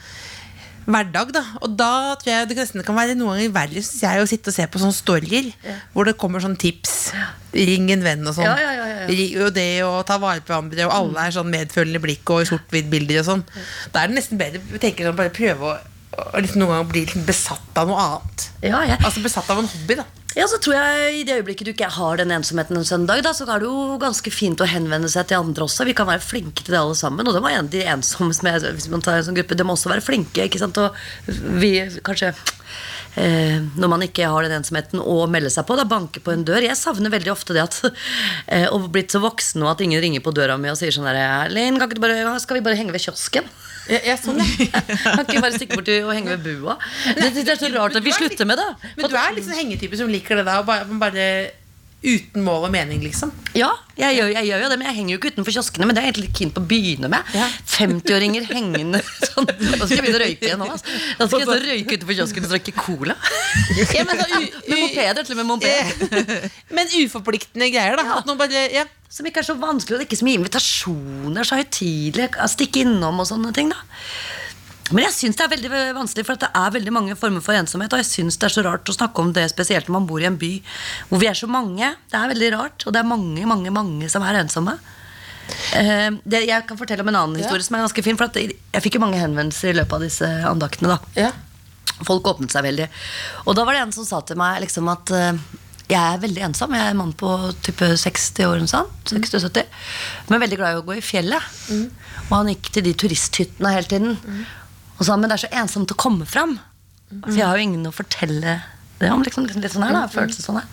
[0.87, 1.43] hverdag, da.
[1.67, 4.53] Og da tror jeg det nesten kan være noen ganger verre, synes jeg, å sitte
[4.53, 5.49] og se på sånne storyer
[5.93, 7.11] hvor det kommer sånn tips.
[7.57, 8.47] Ring en venn og sånn.
[8.47, 9.43] Ja, ja, ja, ja, ja.
[9.47, 13.25] Og det å ta vare på hverandre, og alle er sånn medfølende blikk og sort-hvitt-bilder
[13.25, 13.45] og sånn.
[13.93, 15.77] Da er det nesten bedre å tenke sånn, bare prøve å
[16.41, 18.47] liksom noen ganger bli liksom besatt av noe annet.
[18.65, 19.01] Ja, ja.
[19.03, 20.07] Altså besatt av en hobby, da.
[20.37, 23.33] Ja, så tror jeg I det øyeblikket du ikke har den ensomheten en søndag, da,
[23.33, 25.87] så er det jo ganske fint å henvende seg til andre også.
[25.89, 27.25] Vi kan være flinke til det alle sammen.
[27.25, 29.77] Og det må de ensomme som er, hvis man tar en sånn gruppe, de må
[29.77, 30.45] også være flinke.
[30.45, 30.77] ikke sant?
[30.77, 30.93] Og
[31.63, 31.73] vi
[32.05, 32.35] kanskje
[33.17, 35.79] eh, når man ikke har den ensomheten, å melde seg på.
[35.81, 36.69] Da banke på en dør.
[36.69, 37.81] Jeg savner veldig ofte det at
[38.53, 41.09] eh, å blitt så voksen og at ingen ringer på døra mi og sier sånn
[41.97, 43.49] du bare, skal vi bare henge ved kiosken?
[43.87, 44.81] Ja, jeg, sånn, ja.
[45.05, 46.75] Kan ikke bare stikke bort og henge ved bua?
[47.15, 48.67] Det, det er så rart at vi slutter med det.
[48.97, 51.29] Men du er liksom hengetype som liker det da, og bare, bare
[52.07, 53.33] uten mål og mening, liksom.
[53.59, 55.87] Ja, jeg gjør, jeg gjør jo det, men jeg henger jo ikke utenfor kioskene.
[55.89, 57.33] Men det er jeg egentlig litt keen på å begynne med.
[57.35, 57.47] Ja.
[57.73, 59.49] 50-åringer hengende sånn.
[59.49, 60.69] Da skal jeg begynne å røyke igjen nå.
[60.77, 60.99] Altså.
[61.19, 63.17] Da skal jeg så røyke utenfor kiosken og drikke cola.
[63.97, 66.47] Ja, men, så, Med mopeder, til og med moped.
[66.79, 68.07] men uforpliktende greier, da.
[68.07, 68.21] Ja.
[68.21, 68.87] At noen bare, ja.
[69.11, 72.31] Som ikke er så vanskelig, og det er ikke så mye invitasjoner, så høytidelig.
[72.43, 73.79] å Stikke innom og sånne ting, da.
[74.95, 77.59] Men jeg syns det er veldig vanskelig, for at det er veldig mange former for
[77.59, 77.95] ensomhet.
[77.95, 80.23] Og jeg syns det er så rart å snakke om det, spesielt når man bor
[80.23, 80.53] i en by
[81.09, 81.91] hvor vi er så mange.
[82.13, 84.77] Det er veldig rart, og det er mange, mange, mange som er ensomme.
[85.47, 88.19] Uh, det, jeg kan fortelle om en annen historie som er ganske fin.
[88.19, 90.97] For at jeg fikk jo mange henvendelser i løpet av disse andaktene.
[90.97, 91.35] da ja.
[92.07, 92.91] Folk åpnet seg veldig.
[93.47, 95.47] Og da var det en som sa til meg liksom at uh,
[95.87, 96.75] jeg er veldig ensom.
[96.75, 97.31] Jeg er en mann på
[97.65, 99.67] type 60 år, sånn, 60-70,
[100.31, 101.51] men veldig glad i å gå i fjellet.
[102.27, 104.17] Og han gikk til de turisthyttene hele tiden.
[104.97, 106.57] Og sa men det er så ensomt å komme fram.
[107.23, 108.59] For jeg har jo ingen å fortelle
[109.01, 109.23] det om.
[109.23, 110.69] Liksom, litt sånn her da, følelser sånn her.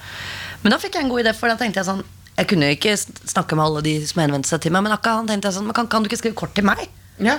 [0.64, 2.04] Men da fikk jeg en god idé, for da tenkte jeg sånn
[2.38, 5.28] Jeg kunne jo ikke snakke med alle de som henvendte seg til meg, men akkurat
[5.30, 6.88] tenkte jeg sånn kan, kan du ikke skrive kort til meg?
[7.22, 7.38] Ja.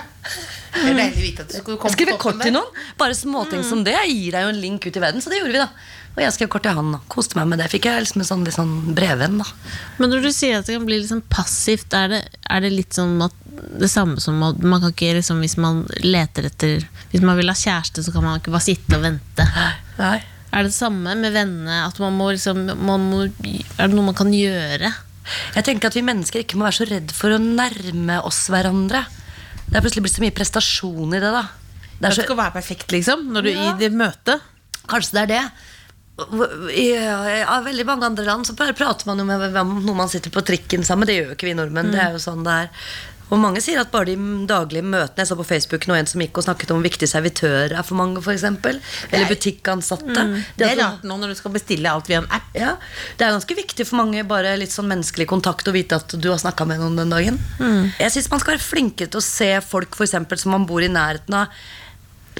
[0.75, 2.59] Det er deilig å vite at du skulle komme Skrive på kort toppen til der.
[2.59, 2.87] noen.
[2.99, 5.23] Bare småting som det gir deg jo en link ut i verden.
[5.23, 5.69] Så det gjorde vi, da.
[6.15, 7.67] Og jeg skrev kort til han koste meg med det.
[7.73, 9.47] Fikk jeg liksom en sånn, litt sånn brevvenn, da.
[9.99, 12.71] Men når du sier at det kan bli litt sånn passivt, er det, er det
[12.71, 13.35] litt sånn at
[13.79, 17.47] det samme som at man kan ikke liksom, Hvis man leter etter Hvis man vil
[17.47, 19.45] ha kjæreste, så kan man ikke bare sitte og vente.
[19.99, 20.17] Nei.
[20.55, 21.81] Er det det samme med vennene?
[21.87, 24.91] At man må liksom man må, Er det noe man kan gjøre?
[25.55, 29.05] Jeg tenker at vi mennesker ikke må være så redd for å nærme oss hverandre.
[29.69, 31.45] Det er plutselig blitt så mye prestasjon i det, da.
[31.95, 33.69] Det Det så, skal være perfekt, liksom, når du Ja.
[33.71, 34.41] i det møtet.
[34.87, 35.51] kanskje det er det.
[36.71, 40.43] I, ja, veldig mange andre land så prater man jo med noen man sitter på
[40.45, 41.07] trikken sammen med.
[41.11, 41.91] Det gjør jo ikke vi nordmenn.
[41.91, 42.69] Det er jo sånn det er.
[43.33, 46.21] Og mange sier at bare de daglige møtene Jeg så på Facebook nå en som
[46.21, 48.43] gikk og snakket om viktige servitører er for mange, f.eks.
[48.45, 50.25] Eller butikkansatte.
[50.29, 50.35] Mm.
[50.59, 52.51] Det er rart nå når du skal bestille alt via en app.
[52.55, 52.75] Ja,
[53.17, 56.29] Det er ganske viktig for mange bare litt sånn menneskelig kontakt å vite at du
[56.31, 57.39] har snakka med noen den dagen.
[57.59, 57.95] Mm.
[57.99, 60.85] Jeg syns man skal være flinkere til å se folk for eksempel, som man bor
[60.85, 61.65] i nærheten av.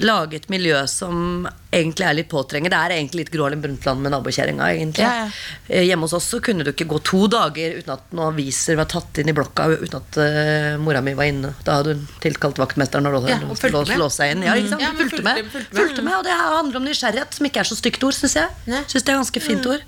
[0.04, 2.68] Lage et miljø som egentlig er litt påtrengende.
[2.74, 4.66] Det er egentlig litt Gro Harlem Brundtland med nabokjerringa.
[5.00, 5.28] Ja, ja.
[5.68, 8.76] Eh, Hjemme hos oss så kunne du ikke gå to dager uten at noen aviser
[8.76, 11.54] var tatt inn i blokka uten at uh, mora mi var inne.
[11.64, 14.06] Da hadde hun tilkalt vaktmesteren og lå- Ja, og låst med.
[14.12, 14.44] seg inn.
[14.44, 14.84] Ja, ikke sant?
[14.84, 15.44] Ja, fulgte, med.
[15.56, 15.76] fulgte.
[15.80, 16.14] Fulgte med.
[16.20, 18.48] Og det handler om nysgjerrighet, som ikke er så stygt ord, syns jeg.
[18.92, 19.80] Synes det er ganske fint ord.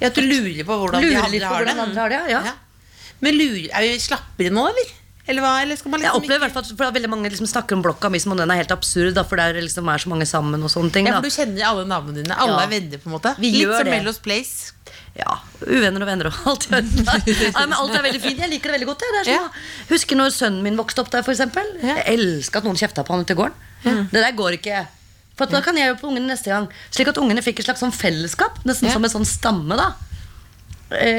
[0.00, 1.74] Ja, At du lurer på hvordan de andre har det.
[1.88, 2.42] andre har det, ja.
[3.22, 4.94] Men lurer, er vi slappere nå, eller?
[5.26, 5.62] Eller hva?
[5.62, 7.82] Eller skal man Jeg liksom opplever i hvert fall for veldig mange liksom snakker om
[7.82, 10.10] blokka mi som om den er helt absurd, da, for det er liksom er så
[10.12, 11.06] mange sammen og sånne ting.
[11.08, 12.36] Ja, for du kjenner alle navnene dine.
[12.36, 12.66] Alle Ja.
[12.66, 13.32] er venner, på en måte.
[13.40, 14.72] Vi Litt gjør som Mellos Place.
[15.16, 16.80] Ja, Uvenner og venner og alt Ja,
[17.64, 18.38] men alt er veldig fint.
[18.42, 18.98] Jeg liker det veldig godt.
[19.00, 19.12] Det.
[19.14, 19.42] Det er Ja.
[19.48, 21.64] sånn, Husker når sønnen min vokste opp der, eksempel.
[21.80, 21.94] Ja.
[22.02, 24.08] Jeg elska at noen kjefta på han ute i gården.
[24.10, 24.86] Det der går ikke.
[25.36, 26.68] For at da kan jeg jo på ungene neste gang.
[26.90, 28.60] Slik at ungene fikk et slags sånn fellesskap.
[28.64, 28.92] Nesten Ja.
[28.94, 29.76] som en sånn stamme.
[29.76, 29.94] da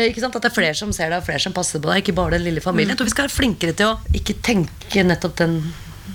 [0.09, 0.35] ikke sant?
[0.37, 2.03] At det er flere som ser deg, og flere som passer på deg.
[2.03, 2.95] Ikke bare den lille familien.
[2.95, 5.59] Jeg vi skal være flinkere til å ikke tenke nettopp den,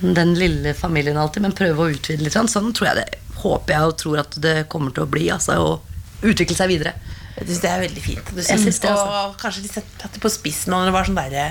[0.00, 2.36] den lille familien alltid, men prøve å utvide litt.
[2.36, 3.08] Sånn tror jeg det
[3.40, 5.28] håper jeg og tror at det kommer til å bli.
[5.32, 6.94] Altså, og utvikle seg videre.
[7.36, 8.30] Jeg synes det er veldig fint.
[8.34, 8.90] Du synes, synes det.
[8.90, 11.44] Og kanskje de satte det på spissen når det var sånn derre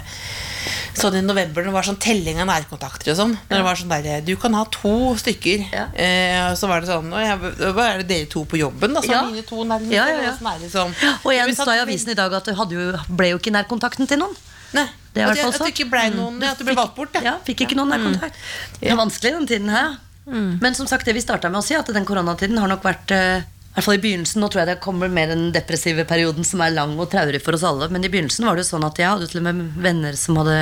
[0.99, 3.35] Sånn i november når det var sånn telling av nærkontakter og sånn.
[3.47, 5.63] Når det var sånn derre Du kan ha to stykker.
[5.71, 5.85] Ja.
[5.95, 8.97] Eh, og så var det sånn «Å, ja, Hva er det dere to på jobben,
[8.97, 9.01] da?
[9.05, 9.23] Så Ja.
[9.29, 9.95] mine to nærmeste.
[9.95, 10.33] Ja, ja, ja.
[10.35, 10.93] og sånn sånn.
[11.23, 14.07] Og Vi en sa i avisen i dag at du jo, ble jo ikke nærkontakten
[14.07, 14.35] til noen.
[14.73, 17.15] Nei, Det at, at du ikke ble noen ja, At du ble valgt bort.
[17.23, 18.35] Ja, fikk ikke noen nærkontakt.
[18.79, 19.97] Det er vanskelig den tiden her.
[20.29, 23.11] Men som sagt, det vi starta med å si, at den koronatiden har nok vært
[23.15, 26.61] eh, hvert fall i begynnelsen, Nå tror jeg det kommer mer den depressive perioden som
[26.65, 27.89] er lang og traurig for oss alle.
[27.93, 30.39] Men i begynnelsen var det jo sånn at jeg hadde til og med venner som
[30.41, 30.57] hadde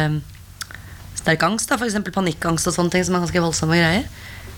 [1.17, 1.71] sterk angst.
[1.71, 1.97] F.eks.
[2.13, 4.09] panikkangst og sånne ting som er ganske voldsomme greier.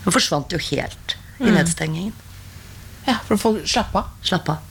[0.05, 2.15] Hun forsvant jo helt i nedstengingen.
[3.07, 4.09] Ja, for folk slapp av.
[4.25, 4.65] Slapp av.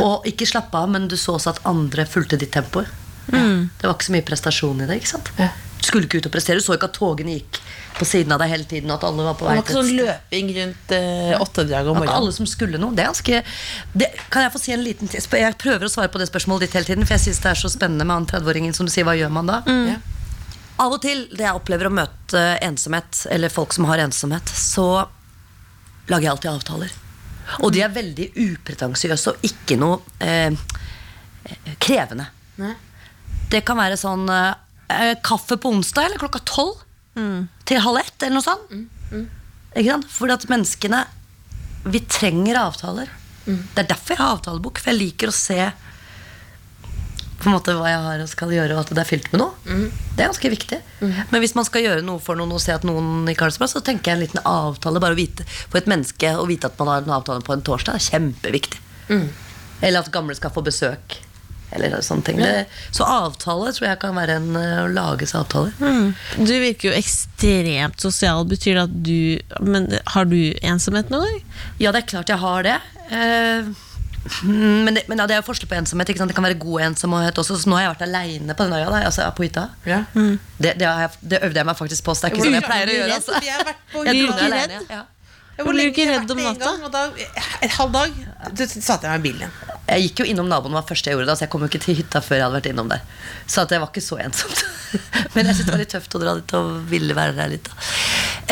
[0.00, 2.84] Og ikke slapp av, men du så også at andre fulgte ditt tempo.
[3.26, 5.00] Det var ikke så mye prestasjon i det.
[5.00, 5.30] ikke sant?
[5.40, 5.50] Ja.
[5.84, 6.58] Skulle ikke ut og prestere.
[6.60, 7.60] Du så ikke at togene gikk
[7.96, 8.90] på siden av deg hele tiden.
[8.92, 12.12] At alle var på vei til sånn løping rundt eh, åttedraget om morgenen.
[12.12, 12.96] At alle som skulle noe.
[12.96, 13.42] Det er ganske
[13.94, 15.22] det, Kan jeg få si en liten ting?
[15.22, 17.62] Jeg prøver å svare på det spørsmålet ditt hele tiden, for jeg syns det er
[17.62, 19.06] så spennende med han 30-åringen som du sier.
[19.08, 19.62] Hva gjør man da?
[19.92, 19.98] Ja.
[20.82, 25.06] Av og til, det jeg opplever å møte ensomhet, eller folk som har ensomhet, så
[26.10, 26.92] lager jeg alltid avtaler.
[27.62, 30.52] Og de er veldig upretensiøse og ikke noe eh,
[31.80, 32.26] krevende.
[32.60, 32.74] Nei.
[33.48, 34.26] Det kan være sånn
[34.88, 36.82] eh, kaffe på onsdag eller klokka tolv
[37.64, 38.68] til halv ett eller noe sånt.
[39.76, 40.06] Ikke sant?
[40.12, 41.04] Fordi at menneskene
[41.86, 43.08] Vi trenger avtaler.
[43.46, 45.70] Det er derfor jeg har avtalebok, for jeg liker å se
[47.36, 49.38] på en måte hva jeg har og skal gjøre, og at det er fylt med
[49.42, 49.52] noe.
[50.16, 50.78] Det er ganske viktig.
[51.30, 53.54] Men hvis man skal gjøre noe for noen og se at noen ikke har det
[53.58, 54.98] så bra, så tenker jeg en liten avtale.
[55.04, 57.62] Bare å vite, For et menneske å vite at man har en avtale på en
[57.62, 58.80] torsdag, er kjempeviktig.
[59.82, 61.20] Eller at gamle skal få besøk.
[61.74, 62.38] Eller sånne ting.
[62.40, 66.12] Det, så avtale tror jeg kan være en å lage seg avtaler.
[66.38, 68.46] Du virker jo ekstremt sosial.
[68.48, 71.42] Betyr det at du Men har du ensomhet noen gang?
[71.82, 72.78] Ja, det er klart jeg har det.
[73.10, 73.74] Eh,
[74.42, 76.10] men det, men ja, det er jo forskjell på ensomhet.
[76.10, 76.32] Ikke sant?
[76.32, 77.58] Det kan være god ensomhet også.
[77.62, 78.86] Så nå har jeg vært aleine på den øya.
[78.90, 79.68] Da, altså på hytta.
[79.86, 80.00] Ja.
[80.14, 82.14] Det, det, har jeg, det øvde jeg meg faktisk på.
[82.14, 83.20] Så det er ikke sånn jeg pleier å gjøre.
[83.20, 83.44] Altså.
[83.46, 84.06] Jeg har vært på
[84.46, 84.80] alene?
[84.90, 85.02] Ja.
[85.56, 86.72] Ja, Blir du lenge ikke redd om en natta?
[86.76, 87.02] gang, da,
[87.64, 88.18] en halv dag
[88.60, 89.54] så satte jeg meg i bilen igjen.
[89.86, 91.70] Jeg gikk jo innom naboen, det var første jeg gjorde da, så jeg kom jo
[91.70, 93.06] ikke til hytta før jeg hadde vært innom der.
[93.48, 94.62] Så at jeg var ikke så ensomt.
[95.34, 97.70] Men jeg syntes det var litt tøft å dra dit og ville være der litt.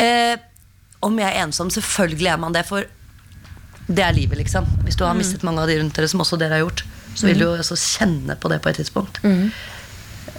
[0.01, 0.33] Eh,
[1.05, 1.69] om jeg er ensom?
[1.75, 2.87] Selvfølgelig er man det, for
[3.85, 4.65] det er livet, liksom.
[4.87, 6.81] Hvis du har mistet mange av de rundt dere, som også dere har gjort,
[7.15, 9.21] så vil du jo også kjenne på det på et tidspunkt.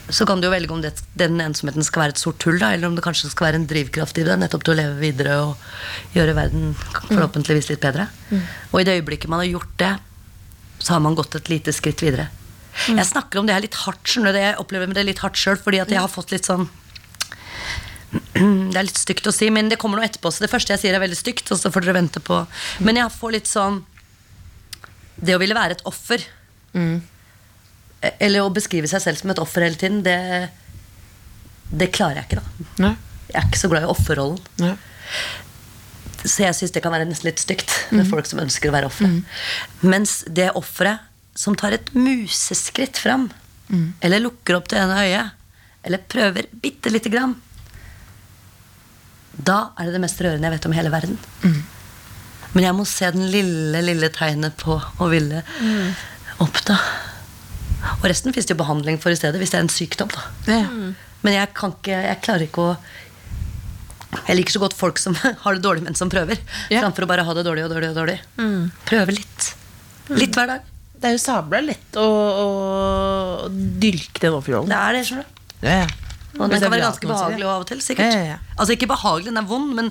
[0.08, 2.70] Så kan du jo velge om det, den ensomheten skal være et sort hull, da,
[2.76, 5.38] eller om det kanskje skal være en drivkraft i det, nettopp til å leve videre
[5.42, 6.74] og gjøre verden
[7.08, 8.06] forhåpentligvis litt bedre.
[8.70, 9.92] Og i det øyeblikket man har gjort det,
[10.78, 12.28] så har man gått et lite skritt videre.
[12.86, 15.56] Jeg snakker om det her litt hardt, skjønner du, jeg opplever det litt hardt sjøl,
[15.58, 16.68] fordi at jeg har fått litt sånn
[18.36, 20.84] Det er litt stygt å si, men det kommer noe etterpå, så det første jeg
[20.84, 22.38] sier er veldig stygt, og så får dere vente på.
[22.86, 23.80] Men jeg får litt sånn
[25.16, 26.22] Det å ville være et offer
[28.02, 30.50] Eller å beskrive seg selv som et offer hele tiden, det,
[31.72, 32.68] det klarer jeg ikke, da.
[32.84, 32.94] Nei.
[33.30, 34.38] Jeg er ikke så glad i offerrollen.
[34.62, 34.74] Nei.
[36.26, 38.88] Så jeg syns det kan være nesten litt stygt med folk som ønsker å være
[38.90, 39.08] ofre.
[39.86, 41.04] Mens det offeret
[41.36, 43.28] som tar et museskritt fram,
[44.00, 45.32] eller lukker opp det ene øyet,
[45.86, 47.34] eller prøver bitte lite grann,
[49.36, 51.18] da er det det mest rørende jeg vet om i hele verden.
[52.54, 55.42] Men jeg må se den lille, lille tegnet på å ville
[56.40, 56.78] opp, da.
[57.98, 60.10] Og resten fins det jo behandling for i stedet, hvis det er en sykdom.
[60.12, 60.24] da.
[60.50, 60.62] Ja.
[61.26, 62.76] Men jeg kan ikke Jeg klarer ikke å
[64.28, 66.38] Jeg liker så godt folk som har det dårlig, men som prøver.
[66.70, 66.80] Ja.
[66.84, 68.18] Framfor å bare ha det dårlig og dårlig og dårlig.
[68.88, 69.52] Prøve litt.
[70.14, 70.72] Litt hver dag.
[70.96, 74.70] Det er jo sabla lett å, å dyrke den offerrollen.
[74.72, 75.42] Det er det, skjønner du.
[75.66, 75.86] Ja.
[76.38, 77.80] Og den kan være ganske behagelig av og til.
[77.82, 78.38] sikkert Ja, ja, ja.
[78.58, 79.90] Altså ikke behagelig, den er vond, men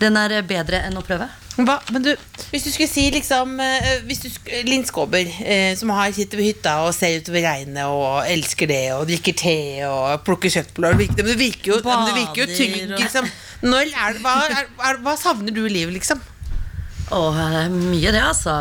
[0.00, 1.28] den er bedre enn å prøve.
[1.56, 2.10] Hva, men du,
[2.52, 6.36] hvis du skulle si liksom eh, hvis du, sk- Linn Skåber, eh, som har sitter
[6.36, 9.56] ved hytta og ser utover regnet og elsker det og drikker te
[9.88, 13.30] og plukker kjøttboller Men det virker jo, men det virker jo Bader trygg, liksom.
[13.64, 16.20] Når er, det- hva, er, er, hva savner du i livet, liksom?
[17.16, 18.58] Åh, det er mye det, altså.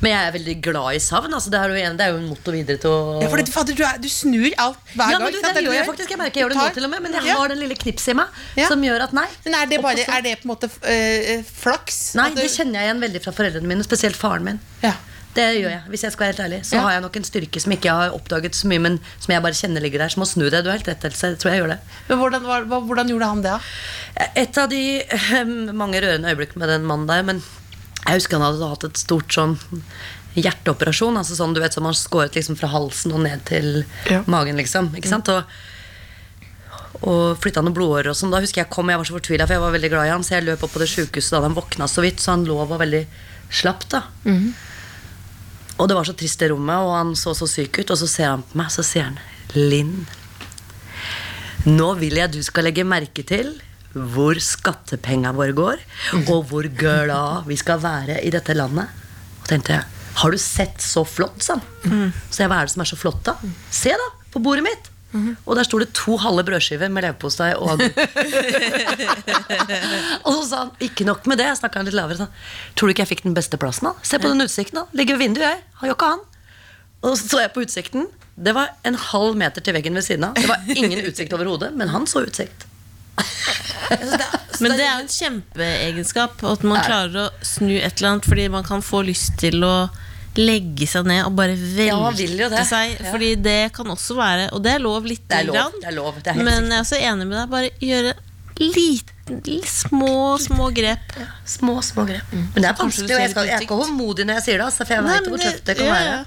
[0.00, 1.34] Men jeg er veldig glad i savn.
[1.36, 3.36] Altså, det, er jo en, det er jo en motor videre til å Ja, for
[3.42, 5.26] det, fader, du, er, du snur alt hver Ja, gang.
[5.26, 6.14] men du, det gjør jeg faktisk.
[6.14, 8.14] Jeg merker jeg gjør det nå til og med, men jeg har den lille knipset
[8.14, 8.70] i meg Ja.
[8.72, 9.26] som gjør at nei.
[9.44, 12.00] Men er det, bare, er det på en måte øh, flaks?
[12.16, 14.60] Nei, det kjenner jeg igjen veldig fra foreldrene mine, spesielt faren min.
[14.82, 14.96] Ja.
[15.30, 16.56] Det gjør jeg, hvis jeg skal være helt ærlig.
[16.66, 16.80] Så Ja.
[16.82, 19.42] har jeg nok en styrke som ikke jeg har oppdaget så mye, men som jeg
[19.44, 20.10] bare kjenner ligger der.
[20.10, 20.64] Som å snu det.
[20.64, 21.36] Du har helt rett, Else.
[21.38, 21.78] Tror jeg gjør det.
[22.08, 22.48] Men hvordan,
[22.88, 24.26] hvordan gjorde han det, da?
[24.42, 24.80] Et av de
[25.84, 27.44] mange rørende øyeblikkene med den mannen der, men
[28.06, 29.58] jeg husker han hadde hatt et stort sånn
[30.38, 31.16] hjerteoperasjon.
[31.20, 34.22] Altså sånn, du vet, som han skåret liksom fra halsen og ned til Ja.
[34.26, 34.92] magen, liksom.
[34.96, 35.28] Ikke sant?
[35.28, 35.44] Og,
[37.02, 38.30] og flytta noen blodårer og sånn.
[38.32, 40.22] Da husker jeg kom, jeg var så fortvila, for jeg var veldig glad i han,
[40.26, 42.58] så jeg løp opp på det sjukehuset da han våkna så vidt, så han lå
[42.62, 43.04] og var veldig
[43.50, 44.02] slapp, da.
[45.80, 48.06] Og det var så trist i rommet, og han så så syk ut, og så
[48.08, 49.18] ser han på meg, så sier han
[49.56, 50.06] Linn,
[51.66, 53.56] nå vil jeg du skal legge merke til
[53.94, 55.82] hvor skattepengene våre går,
[56.26, 58.92] og hvor glad vi skal være i dette landet.
[59.40, 59.88] Og tenkte jeg,
[60.20, 62.12] har du sett så flott, sa han.
[62.30, 63.36] Så jeg, hva er det som er så flott, da?
[63.74, 64.90] Se, da, på bordet mitt.
[65.42, 67.98] Og der sto det to halve brødskiver med leverpostei og agurk.
[70.24, 72.30] og så sa han, ikke nok med det, jeg snakket litt lavere, sånn,
[72.78, 73.94] tror du ikke jeg fikk den beste plassen da?
[74.06, 76.26] Se på den utsikten da, ligger ved vinduet jeg, har jo ikke han.
[77.00, 78.06] Og så så jeg på utsikten,
[78.38, 80.38] det var en halv meter til veggen ved siden av.
[80.38, 82.69] Det var ingen utsikt over hodet, men han så utsikt.
[84.60, 88.28] Men det er jo en kjempeegenskap at man Er klarer å snu et eller annet
[88.28, 89.74] fordi man kan få lyst til å
[90.38, 92.64] legge seg ned og bare Ja, velte det.
[92.68, 92.92] seg.
[93.00, 93.10] Ja.
[93.10, 95.78] Fordi det kan også være Og det er lov litt Det er lov, grann.
[95.80, 97.48] det er lov, det er men jeg er også enig med deg.
[97.50, 98.14] Bare gjøre
[98.60, 101.14] liten, små, små grep.
[101.48, 102.28] Små, små grep.
[102.34, 104.84] Men det er vanskelig, jeg, skal, jeg er ikke håndmodig når jeg sier det, altså,
[104.84, 106.18] for jeg veit hvor tøft det kan ja, være.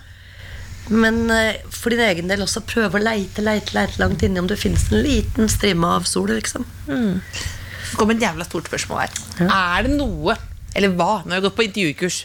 [0.90, 0.94] Ja.
[1.04, 4.48] Men eh, for din egen del også prøve å leite, leite, leite langt inni om
[4.50, 6.66] det finnes en liten strimme av sol, liksom.
[6.88, 9.14] Det kommer et jævla stort spørsmål her.
[9.46, 10.36] Er det noe
[10.74, 11.22] Eller hva?
[11.24, 12.16] Nå har jeg gått på intervjukurs.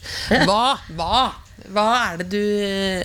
[0.49, 1.23] Hva, hva,
[1.68, 2.42] hva er det du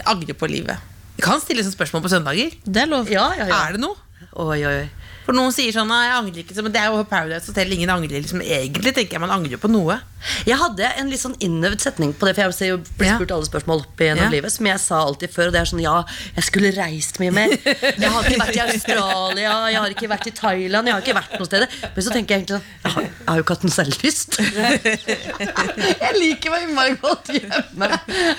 [0.08, 0.90] angrer på i livet?
[1.18, 2.56] Vi kan stille sånne spørsmål på søndager.
[2.64, 3.12] Det er lov.
[3.12, 3.58] Ja, ja, ja.
[3.68, 4.00] Er det noe?
[4.40, 5.03] Oi, oi, oi.
[5.26, 7.72] For noen sier sånn «Nei, jeg angrer ikke, men det er jo Paradise Hotel.
[7.78, 10.00] Ingen angrer liksom Egentlig tenker jeg man angrer på noe.
[10.48, 13.16] Jeg hadde en litt sånn innøvd setning på det, for jeg blir Ja.
[13.18, 14.30] spurt alle spørsmål opp gjennom Ja.
[14.32, 16.04] livet, som jeg sa alltid før, og det er sånn ja,
[16.36, 17.50] jeg skulle reist mye mer.
[17.50, 21.18] Jeg har ikke vært i Australia, jeg har ikke vært i Thailand, jeg har ikke
[21.20, 21.68] vært noe sted.
[21.96, 22.92] Men så tenker jeg egentlig sånn, jeg
[23.28, 24.40] har, jo ikke hatt noe særlig lyst.
[26.04, 27.88] Jeg liker meg innmari godt hjemme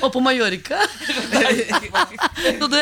[0.03, 0.79] og på Mallorca.
[2.75, 2.81] Det,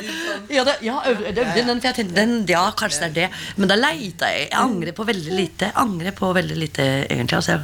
[0.49, 0.97] ja, det, ja,
[1.35, 3.29] den, tenkte den, ja, kanskje det er det.
[3.59, 4.49] Men da leita jeg.
[4.51, 5.71] Jeg angrer på veldig lite.
[5.71, 7.41] Jeg angrer på veldig lite, egentlig.
[7.41, 7.61] Altså,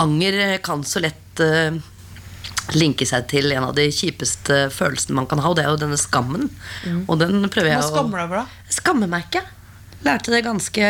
[0.00, 1.78] anger kan så lett uh,
[2.76, 5.80] linke seg til en av de kjipeste følelsene man kan ha, og det er jo
[5.82, 6.48] denne skammen.
[7.06, 8.76] Og den prøver Hva jeg skammer du deg for, da?
[8.78, 9.44] Skammer meg ikke.
[10.06, 10.88] Lærte det ganske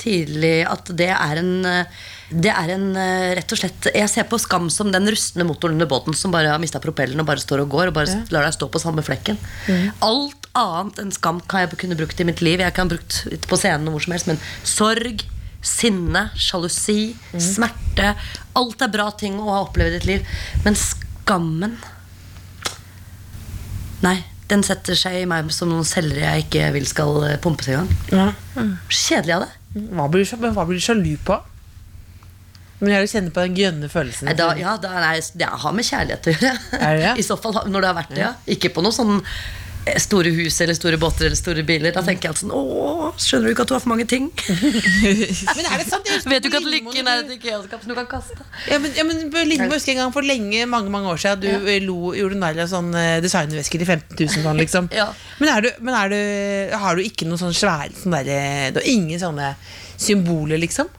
[0.00, 4.26] tidlig at det er en eh, det er en eh, rett og slett Jeg ser
[4.26, 7.42] på skam som den rustne motoren under båten som bare har mista propellen og bare
[7.42, 9.38] står og går og bare lar deg stå på samme flekken.
[10.04, 12.62] Alt annet enn skam kan jeg kunne brukt i mitt liv.
[12.62, 15.26] Jeg kan brukt på scenen og hvor som helst, men sorg,
[15.66, 18.12] sinne, sjalusi, smerte
[18.56, 20.38] Alt er bra ting å ha opplevd i ditt liv.
[20.64, 21.76] Men skammen
[24.04, 24.18] Nei,
[24.50, 27.74] den setter seg i meg som noen celler jeg ikke vil skal eh, pumpes i
[27.74, 27.88] gang.
[28.92, 29.52] Kjedelig av det.
[29.96, 31.38] Hva blir, du, men hva blir du sjalu på?
[32.78, 34.30] Men jeg kjenner på den grønne følelsen.
[34.36, 36.58] Da, ja, da, nei, det har med kjærlighet å gjøre.
[36.76, 37.12] Er det?
[37.22, 38.32] I så fall når det har vært det, ja.
[38.52, 39.16] Ikke på noe sånn
[40.02, 41.94] store hus eller store båter eller store biler.
[41.94, 44.26] Da tenker jeg alltid sånn Å, skjønner du ikke at du har for mange ting?
[45.56, 46.10] Men er det sant?
[46.10, 48.38] Jeg Vet du ikke at lykken er et IKEA-skap som du kan kaste?
[48.66, 51.48] Ja, men, ja, men Lindmo husker en gang for lenge, mange mange år siden du
[51.70, 51.78] ja.
[51.84, 54.90] lo, gjorde narr av sånn eh, designervesker til 15 000 sånn, liksom.
[54.96, 55.08] Ja.
[55.38, 56.20] Men, er du, men er du,
[56.82, 59.54] har du ikke noen sånn svære sånn derre Du har ingen sånne
[59.94, 60.90] symboler, liksom?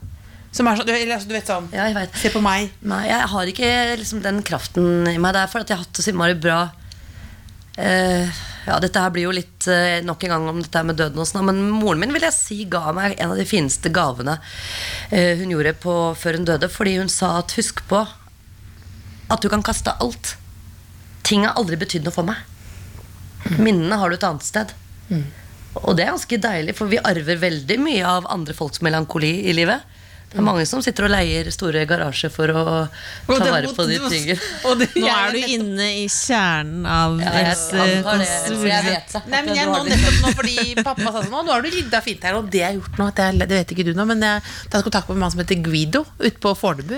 [0.56, 1.88] Som er sånn, eller, altså, du vet sånn Ja.
[2.18, 2.72] Se på meg.
[2.88, 5.36] Nei, jeg har ikke liksom, den kraften i meg.
[5.36, 6.62] Det er fordi jeg har hatt det så innmari bra.
[7.78, 11.22] Eh, ja, dette her blir jo litt eh, nok en gang om dette med døden
[11.22, 14.40] og sånn, men moren min vil jeg si ga meg en av de fineste gavene
[15.14, 18.02] eh, hun gjorde på, før hun døde, fordi hun sa at husk på
[19.28, 20.36] at du kan kaste alt.
[21.28, 22.40] Ting har aldri betydd noe for meg.
[23.60, 24.72] Minnene har du et annet sted.
[25.84, 29.56] Og det er ganske deilig, for vi arver veldig mye av andre folks melankoli i
[29.56, 29.84] livet.
[30.28, 33.86] Det er mange som sitter og leier store garasjer for å ta det- vare på
[33.88, 34.36] de tingene.
[35.00, 37.86] Nå er du inne i kjernen av Ja, Else.
[39.32, 42.28] Nei, men jeg, nå, nettopp nå, fordi pappa sa sånn Nå, har du rydda fint
[42.28, 44.26] her, og det jeg har gjort nå at jeg, Det vet ikke du nå, men
[44.28, 46.98] jeg tatt kontakt med en mann som heter Guido ute på Fornebu.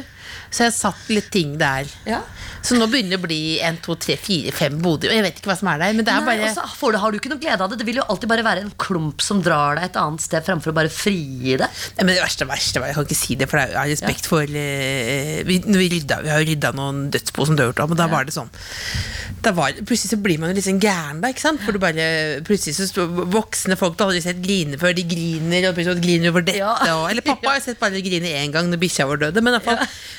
[0.49, 1.85] Så jeg satt litt ting der.
[2.09, 2.23] Ja.
[2.65, 5.11] Så nå begynner det å bli en, to, tre, fire, fem boder.
[5.11, 6.65] Og jeg vet ikke hva som er der, men det er Nei, bare og så
[6.79, 7.79] får har du ikke noe glede av det.
[7.81, 10.73] Det vil jo alltid bare være en klump som drar deg et annet sted, fremfor
[10.73, 11.69] å bare frigi det.
[11.97, 14.29] Nei, men det verste, verste var, Jeg kan ikke si det, for jeg har respekt
[14.29, 17.91] for uh, vi, når vi, rydda, vi har jo rydda noen dødsbo som dør av,
[17.91, 18.13] men da ja.
[18.15, 18.51] var det sånn
[19.39, 21.31] da var, Plutselig så blir man jo litt sånn gæren, da.
[21.31, 21.61] ikke sant?
[21.63, 22.05] For du bare,
[22.47, 26.03] plutselig så står voksne folk du har aldri sett grine før, de griner, og plutselig
[26.03, 26.59] griner over dette.
[26.59, 26.73] Ja.
[26.97, 29.55] Og, eller pappa har jeg sett bare grine én gang når bikkja vår døde, men,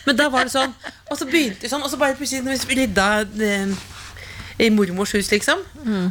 [0.06, 0.72] men da var det sånn.
[1.10, 3.06] Og så begynte det sånn, og så bare plutselig når vi rydda
[3.42, 3.72] eh,
[4.60, 5.60] i mormors hus, liksom.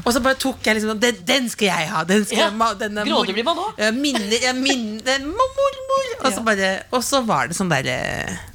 [0.03, 2.03] Og så bare tok jeg liksom Den, den skal jeg ha!
[2.09, 2.47] Den skal Ja.
[2.49, 3.91] jeg denne Grådig blir man også.
[3.93, 6.07] Minner, jeg minner Mormor!
[6.26, 7.99] Og så bare Og så var det sånn derre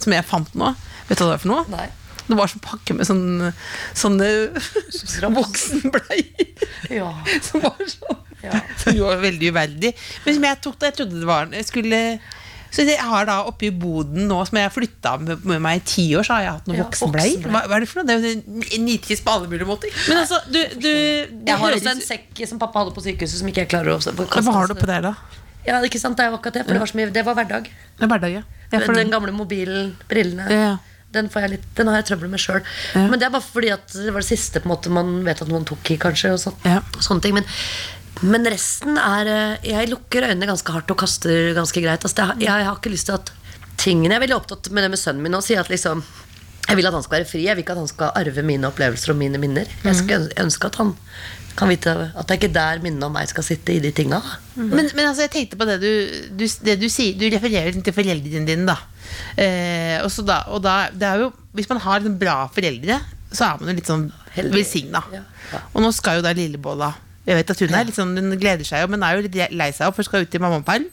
[0.02, 0.72] Som jeg fant nå.
[1.06, 1.64] Vet du hva det var for noe?
[1.70, 1.86] Nei.
[2.26, 3.52] Det var sånn pakke med sånn
[3.94, 4.28] Sånne
[5.38, 6.54] voksenbleier.
[6.90, 7.10] Ja.
[7.46, 8.58] Som var sånn Ja.
[8.82, 9.94] Som jo var veldig uverdig.
[10.26, 12.00] Men som jeg tok da Jeg trodde det var Jeg skulle
[12.74, 15.78] så jeg har da oppe i boden nå, som jeg har flytta med, med meg
[15.78, 17.36] i ti år, så har jeg hatt noen Ja, voksenbleier.
[17.38, 17.54] voksenbleier.
[17.54, 18.08] Hva, hva er det for noe?
[18.10, 18.34] Det er
[18.74, 19.94] jo nitrist på alle mulige måter.
[20.08, 20.90] Men altså, du, du du
[21.52, 24.00] Jeg har også en sekk som pappa hadde på sykehuset, som ikke jeg klarer å
[24.02, 24.42] kaste.
[24.50, 25.14] Hva har du på deg, da?
[25.64, 27.38] Ja, ikke sant, det er jo akkurat det, for det var, så mye, det var
[27.38, 27.70] hverdag.
[27.70, 28.42] Det er hverdag, ja.
[28.74, 30.48] ja for, Den gamle mobilen, brillene.
[30.52, 30.74] Ja.
[31.14, 32.58] Den, får jeg litt, den har jeg trøbbel med sjøl.
[32.98, 35.40] Men det er bare fordi at det var det siste på en måte man vet
[35.44, 35.96] at noen tok i.
[36.02, 36.80] kanskje og sånt, Ja.
[36.98, 37.46] sånne ting Men,
[38.24, 42.04] men resten er eh, Jeg lukker øynene ganske hardt og kaster ganske greit.
[42.06, 43.32] Altså, jeg, jeg har ikke lyst til at
[43.80, 46.04] tingene Jeg er veldig opptatt med det med sønnen min og Sier at liksom
[46.64, 47.42] jeg vil at han skal være fri.
[47.44, 49.68] Jeg vil ikke at han skal arve mine opplevelser og mine minner.
[49.84, 50.94] Jeg skulle ønske- ønske at han
[51.58, 54.16] kan vite at det er ikke der minnene om meg skal sitte i de tinga.
[54.56, 55.90] Men, men altså, jeg tenkte på det du,
[56.40, 57.18] du, det du sier.
[57.20, 58.78] Du refererer til foreldrene dine, da.
[59.36, 62.96] Eh, og, så da, og da det er jo, hvis man har bra foreldre,
[63.28, 64.08] så er man jo litt sånn
[64.56, 65.04] velsigna.
[65.12, 65.20] Ja,
[65.52, 65.60] ja.
[65.74, 66.94] Og nå skal jo da Lillebolla
[67.24, 69.36] jeg vet at hun er litt sånn, hun gleder seg jo, men er jo litt
[69.56, 70.84] lei seg opp, for skal ut i mammaperm.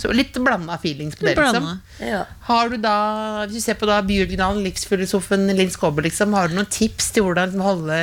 [0.00, 1.34] Så litt blanda feelings på det.
[1.36, 1.68] liksom
[2.00, 2.22] Ja.
[2.48, 6.56] Har du da, Hvis du ser på da byoriginalen, livsfilosofen Linn Skåber, liksom, har du
[6.56, 8.00] noen tips til hvordan liksom, holde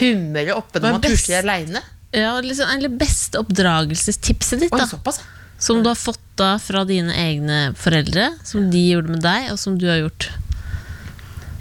[0.00, 1.84] humøret oppe når man pusler aleine?
[2.14, 5.16] ja, liksom, Eller beste oppdragelsestipset ditt, Oi, da.
[5.62, 9.58] Som du har fått da fra dine egne foreldre, som de gjorde med deg, og
[9.62, 10.26] som du har gjort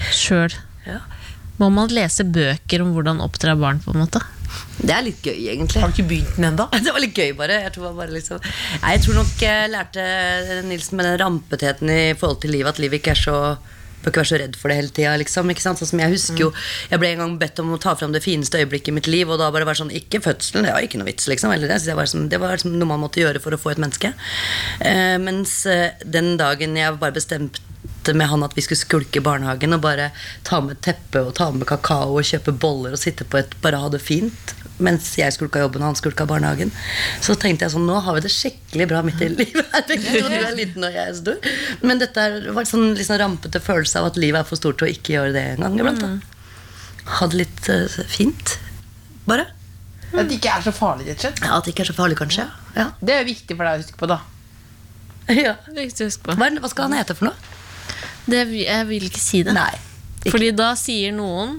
[0.09, 0.53] sjøl.
[0.88, 1.03] Ja.
[1.61, 4.24] Må man lese bøker om hvordan oppdra barn, på en måte?
[4.80, 5.82] Det er litt gøy, egentlig.
[5.84, 6.68] Har du ikke begynt den ennå?
[6.86, 7.62] Det var litt gøy, bare.
[7.68, 8.41] Jeg tror, bare liksom.
[8.82, 10.08] Nei, jeg tror nok jeg lærte
[10.68, 13.38] Nilsen med den rampetheten i forhold til livet, at livet ikke er så
[14.04, 15.16] bør ikke være så redd for det hele tida.
[15.20, 16.49] Liksom, sånn som jeg husker jo
[16.91, 19.30] Jeg ble en gang bedt om å ta fram det fineste øyeblikket i mitt liv,
[19.30, 21.54] og da bare var det sånn Ikke fødselen, det var ikke noe vits, liksom.
[21.56, 23.74] Eller det, det var som, det var liksom noe man måtte gjøre for å få
[23.74, 24.14] et menneske.
[24.84, 27.64] Eh, mens eh, den dagen jeg bare bestemte
[28.12, 30.10] med han at vi skulle skulke i barnehagen og bare
[30.43, 33.80] ta med teppe og ta med kakao og kjøpe boller og sitte på et bare
[33.80, 36.72] ha det fint mens jeg skulka jobben og han skulka barnehagen.
[37.24, 39.70] Så tenkte jeg sånn, nå har vi det skikkelig bra midt i livet.
[39.74, 41.47] Jeg tenkte, jo, du er liten og jeg er stor.
[41.86, 42.24] Men dette
[42.56, 45.16] var en sånn sånn rampete følelse av at livet er for stort til å ikke
[45.16, 45.78] gjøre det engang.
[45.80, 47.10] iblant, da.
[47.20, 48.56] Ha det litt uh, fint,
[49.30, 49.47] bare.
[50.14, 51.41] At det ikke er så farlig, rett og slett.
[51.41, 52.45] Ja, At det ikke er så farlig, kanskje.
[52.78, 52.89] Ja.
[53.01, 54.20] Det er jo viktig for deg å huske på, da.
[55.45, 55.56] ja.
[55.74, 56.38] Viktig å huske på.
[56.38, 57.53] Hva, hva skal han hete for noe?
[58.26, 59.54] Det, jeg vil ikke si det.
[59.58, 59.72] Nei.
[60.24, 60.32] Ikke.
[60.38, 61.58] Fordi da sier noen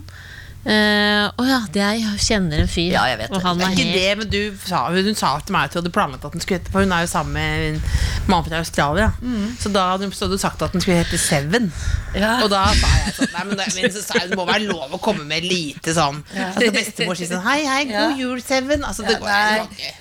[0.64, 2.94] å uh, oh ja, jeg kjenner en fyr.
[2.94, 3.42] Ja, jeg vet og det.
[3.44, 5.78] han Det er ikke helt det, men du sa, hun sa til meg at du
[5.82, 7.82] hadde planlagt at den skulle hete For hun er jo sammen med en
[8.32, 9.10] mann fra Australia.
[9.60, 11.68] Så da hadde hun- du sagt at den skulle hete Seven.
[12.16, 12.38] Ja.
[12.40, 14.64] Og da sa jeg sånn Nei, men, det, men så sa jeg, det må være
[14.70, 18.88] lov å komme med lite sånn Altså Bestemor sier sånn Hei, hei, god jul, Seven.
[18.88, 19.92] Altså, det Ja, går jo ikke.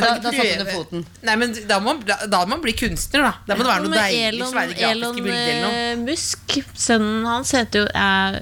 [0.00, 1.04] Da, da satte du foten.
[1.28, 3.32] Nei, men da må, man, da, da må man bli kunstner, da.
[3.48, 4.24] Da må det være noe deilig.
[4.32, 5.84] Elon, svære grafiske Elon bilder eller noe.
[5.84, 8.40] eh, Musk, sønnen hans, heter jo er,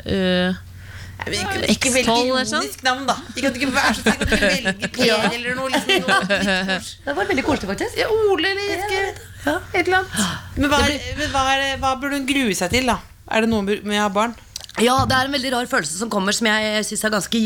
[1.28, 2.62] velg X12 eller sånn?
[2.62, 3.16] ironisk navn, da.
[3.34, 5.70] De kan ikke være så de å velge Per eller noe.
[5.74, 6.40] Liksom, noe.
[7.08, 7.98] Det var veldig koselig, faktisk.
[8.00, 10.18] Ja, Ole eller jeg Ja, et eller annet.
[10.56, 12.98] Men, hva, er, men hva, er, det- hva burde hun grue seg til, da?
[13.28, 14.36] Er det noe med å ha barn?
[14.78, 17.38] Ja, det er en veldig rar følelse som kommer, som jeg syns er ganske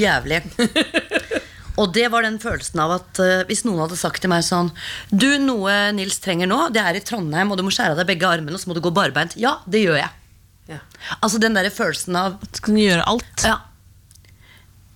[0.00, 0.38] jævlig.
[1.80, 4.68] Og det var den følelsen av at uh, hvis noen hadde sagt til meg sånn
[5.08, 8.10] Du, noe Nils trenger nå, det er i Trondheim, og du må skjære av deg
[8.12, 9.36] begge armene, og så må du gå barbeint.
[9.40, 10.12] Ja, det gjør jeg.
[10.70, 10.78] Ja.
[11.18, 13.44] Altså den der følelsen av At kan kunne gjøre alt.
[13.46, 13.58] Ja.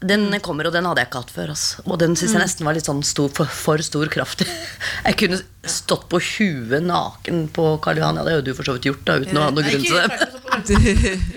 [0.04, 1.50] Den kommer, og den hadde jeg ikke hatt før.
[1.54, 1.82] Altså.
[1.88, 4.44] Og den syns jeg nesten var litt sånn stor, for, for stor kraft.
[5.06, 5.38] Jeg kunne
[5.70, 8.20] stått på huet naken på Karl Johan.
[8.20, 9.86] Ja, det har jo du for så vidt gjort, da, uten å ha noen grunn
[9.88, 10.08] til det.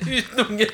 [0.18, 0.68] Uten unge.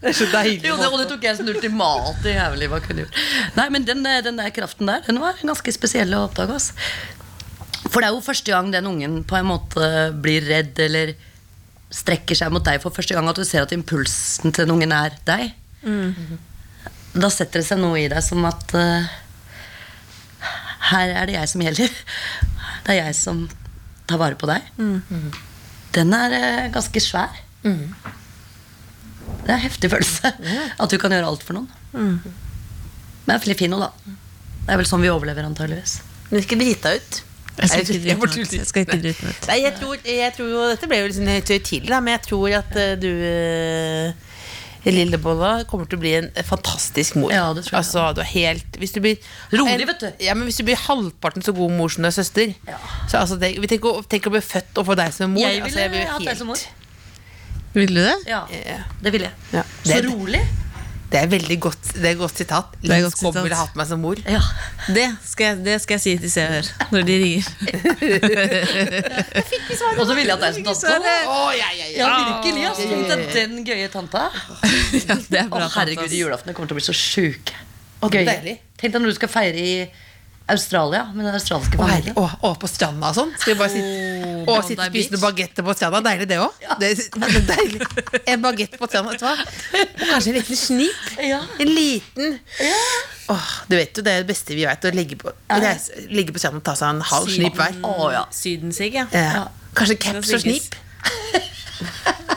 [0.00, 0.62] Det er så deilig.
[0.66, 3.20] Jo, det, og det tok jeg som ultimat ultimate jævlig hva kunne gjort.
[3.56, 6.54] Nei, men den, eh, den der kraften der, den var ganske spesiell å oppdage.
[6.54, 6.72] ass.
[7.86, 11.14] For det er jo første gang den ungen på en måte blir redd eller
[11.92, 14.92] strekker seg mot deg for første gang, at du ser at impulsen til den ungen
[14.92, 15.54] er deg.
[17.16, 19.06] Da setter det seg noe i deg som at uh,
[20.90, 21.94] her er det jeg som gjelder.
[22.86, 23.46] Det er jeg som
[24.06, 24.66] tar vare på deg.
[25.96, 27.38] Den er uh, ganske svær.
[29.46, 30.32] Det er en heftig følelse.
[30.82, 31.68] At du kan gjøre alt for noen.
[31.92, 32.20] Men
[33.26, 33.90] det er veldig fin nå, da.
[34.66, 36.00] Det er vel sånn vi overlever, antageligvis.
[36.30, 37.22] Men ikke drita ut.
[37.56, 38.52] Jeg skal ikke drite meg ut.
[38.52, 39.48] Jeg skal ikke drite meg ut.
[39.48, 42.74] Nei, jeg tror, jeg tror jo Dette ble jo litt tidlig, men jeg tror at
[42.82, 44.26] eh, du uh,
[44.86, 47.32] Lillebolla kommer til å bli en fantastisk mor.
[47.34, 47.80] Ja, det tror jeg.
[47.80, 49.16] Altså, du er helt Hvis du blir
[49.56, 50.08] Rolig, vet du.
[50.22, 52.76] Ja, men Hvis du blir halvparten så god mor som du er søster Ja.
[53.10, 55.42] Så altså, det, vi tenker, å- tenk å bli født og få deg som mor.
[55.46, 56.66] Jeg ville altså, jo hatt deg som mor.
[57.76, 58.14] Vil du det?
[58.30, 58.78] Ja, Ja.
[59.04, 59.34] det ville jeg.
[59.58, 59.62] Ja.
[59.84, 60.40] Så Det, rolig.
[61.12, 62.64] det er veldig godt, det er godt sitat.
[62.90, 64.16] er Linn godt ville hatt meg som mor.
[64.26, 64.40] Ja.
[64.88, 66.66] Det skal jeg, det skal jeg si til Se og Hør
[66.96, 67.46] når de ringer.
[70.00, 71.14] Og så ville jeg at det er som tante.
[71.28, 71.98] Oh, ja, ja, ja.
[72.00, 72.62] Ja, virkelig.
[72.70, 72.78] ass.
[72.80, 74.22] Tenk den gøye tanta.
[75.08, 76.96] Ja, det er herregud, julaftene kommer til å bli så
[78.12, 78.26] Gøye.
[78.28, 78.56] deilig.
[78.80, 79.70] Tenk deg når du skal feire i
[80.48, 82.14] Australia med den australske familien.
[82.14, 83.32] å, å, på stranda og sånn.
[83.34, 86.00] Skal vi bare sitte og sitte og spise noen bagetter på stranda?
[86.06, 86.60] Deilig, det òg.
[86.78, 87.88] Det, det er deilig.
[88.30, 89.16] En bagett på stranda.
[89.16, 89.34] Vet du hva?
[89.80, 91.10] Og kanskje en liten snip.
[91.26, 91.40] Ja.
[91.58, 92.38] En liten
[93.26, 94.86] Åh, Du vet jo det er det beste vi vet.
[94.86, 97.82] Å ligge på, reise, ligge på stranda og ta seg en halv snip hver.
[97.82, 98.24] Å, ja.
[98.30, 99.08] Sydensigg, ja.
[99.10, 99.48] Ja.
[99.74, 100.78] Kanskje caps og snip.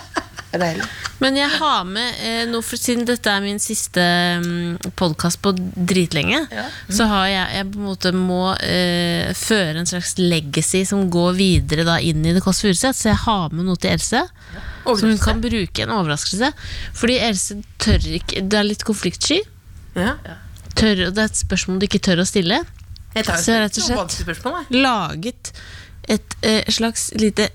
[0.49, 0.85] Det er deilig.
[1.21, 4.01] Men jeg har med eh, noe, for siden dette er min siste
[4.41, 6.39] um, podkast på dritlenge,
[6.89, 11.37] så har jeg, jeg på en måte må eh, føre en slags legacy som går
[11.37, 12.97] videre da inn i Det Kåss Furuseth.
[12.97, 14.23] Så jeg har med noe til Else.
[14.87, 16.49] Som hun kan bruke en overraskelse.
[16.97, 19.43] Fordi Else tør ikke Det er litt konfliktsky.
[19.93, 20.15] Ja.
[20.73, 22.63] Tør, og det er et spørsmål du ikke tør å stille.
[23.13, 24.81] Jeg tar Så rett og slett- jeg.
[24.81, 25.53] Laget
[26.09, 27.51] et eh, slags lite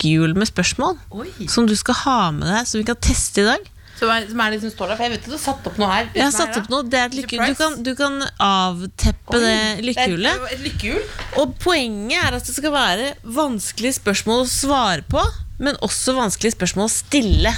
[0.00, 1.28] lykkehjul med spørsmål Oi.
[1.48, 3.68] som du skal ha med deg, som vi kan teste i dag.
[4.00, 5.66] Som er, som er liksom som står der, for jeg vet at du har satt
[5.68, 6.06] opp noe her.
[6.14, 6.86] Jeg har satt opp noe.
[6.88, 10.38] Det er et lykke, du, kan, du kan avteppe det lykkehjulet.
[10.40, 11.02] Det er et lykkehjul.
[11.42, 15.26] Og poenget er at det skal være vanskelige spørsmål å svare på,
[15.60, 17.52] men også vanskelige spørsmål å stille.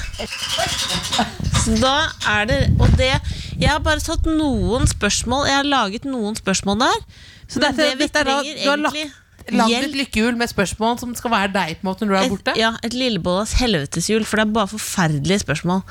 [1.62, 1.94] Så da
[2.26, 3.12] er det Og det
[3.54, 5.46] Jeg har bare tatt noen spørsmål.
[5.46, 7.02] Jeg har laget noen spørsmål der.
[7.46, 9.10] Så det er det vi er trenger egentlig
[9.50, 12.28] Lagd et lykkehjul med spørsmål som skal være deg på en måte når du er
[12.30, 12.50] borte.
[12.54, 15.82] et, ja, et lillebollas helveteshjul, for det er bare forferdelige spørsmål.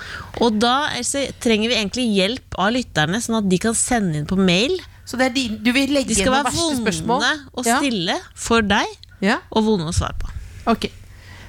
[0.41, 4.25] Og da altså, trenger vi egentlig hjelp av lytterne, sånn at de kan sende inn
[4.29, 4.79] på mail.
[5.05, 7.19] Så det er din, du vil legge De skal være vonde spørsmål?
[7.19, 7.77] vonde å Ja.
[7.79, 8.87] stille for deg,
[9.19, 9.39] Ja.
[9.51, 10.29] og vonde å svare på.
[10.67, 10.91] Ok.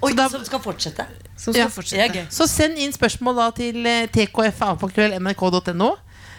[0.02, 1.06] Oi, da- som skal fortsette.
[1.36, 2.26] Som skal er fortsette.
[2.30, 3.74] Så send inn spørsmål da til
[4.12, 5.96] tkf.nrk.no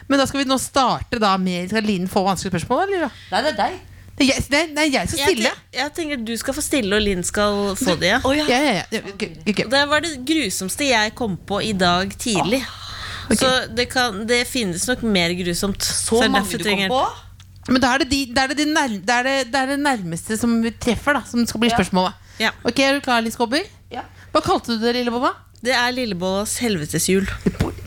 [0.09, 3.11] Men da skal vi nå starte da med Skal Linn få vanskelige spørsmål, eller?
[3.32, 3.80] Nei, det er deg.
[4.18, 5.49] Det er jeg, det er, det er jeg som Jeg, stiller.
[5.57, 8.11] ten- jeg tenker du skal få stille, og Linn skal få det.
[8.11, 8.20] Ja.
[8.24, 8.45] Oh, ja.
[8.47, 8.84] Ja, ja, ja.
[8.91, 9.01] ja.
[9.09, 9.61] ok, ok.
[9.74, 12.61] Det var det grusomste jeg kom på i dag tidlig.
[13.34, 15.82] Så det, kan, det finnes nok mer grusomt.
[15.84, 17.72] Så er mange du trenger- kom på.
[17.72, 19.68] Men da er det, de, da er det, de nær, da er det, det er
[19.72, 22.14] det nærmeste som vi treffer, da, som skal bli spørsmålet.
[22.43, 22.49] Ja.
[22.68, 23.64] Ok, Er du klar, Liss Skåber?
[23.93, 24.01] Ja.
[24.34, 25.32] Hva kalte du det, Lillebolla?
[25.64, 27.24] Det er Lillebollas helveteshjul.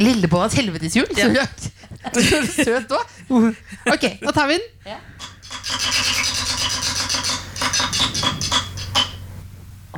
[0.00, 1.10] Lillebollas helveteshjul?
[1.18, 1.28] Ja.
[1.34, 1.66] Søt.
[2.16, 3.52] Så Søt òg.
[3.92, 4.96] Ok, nå tar vi den.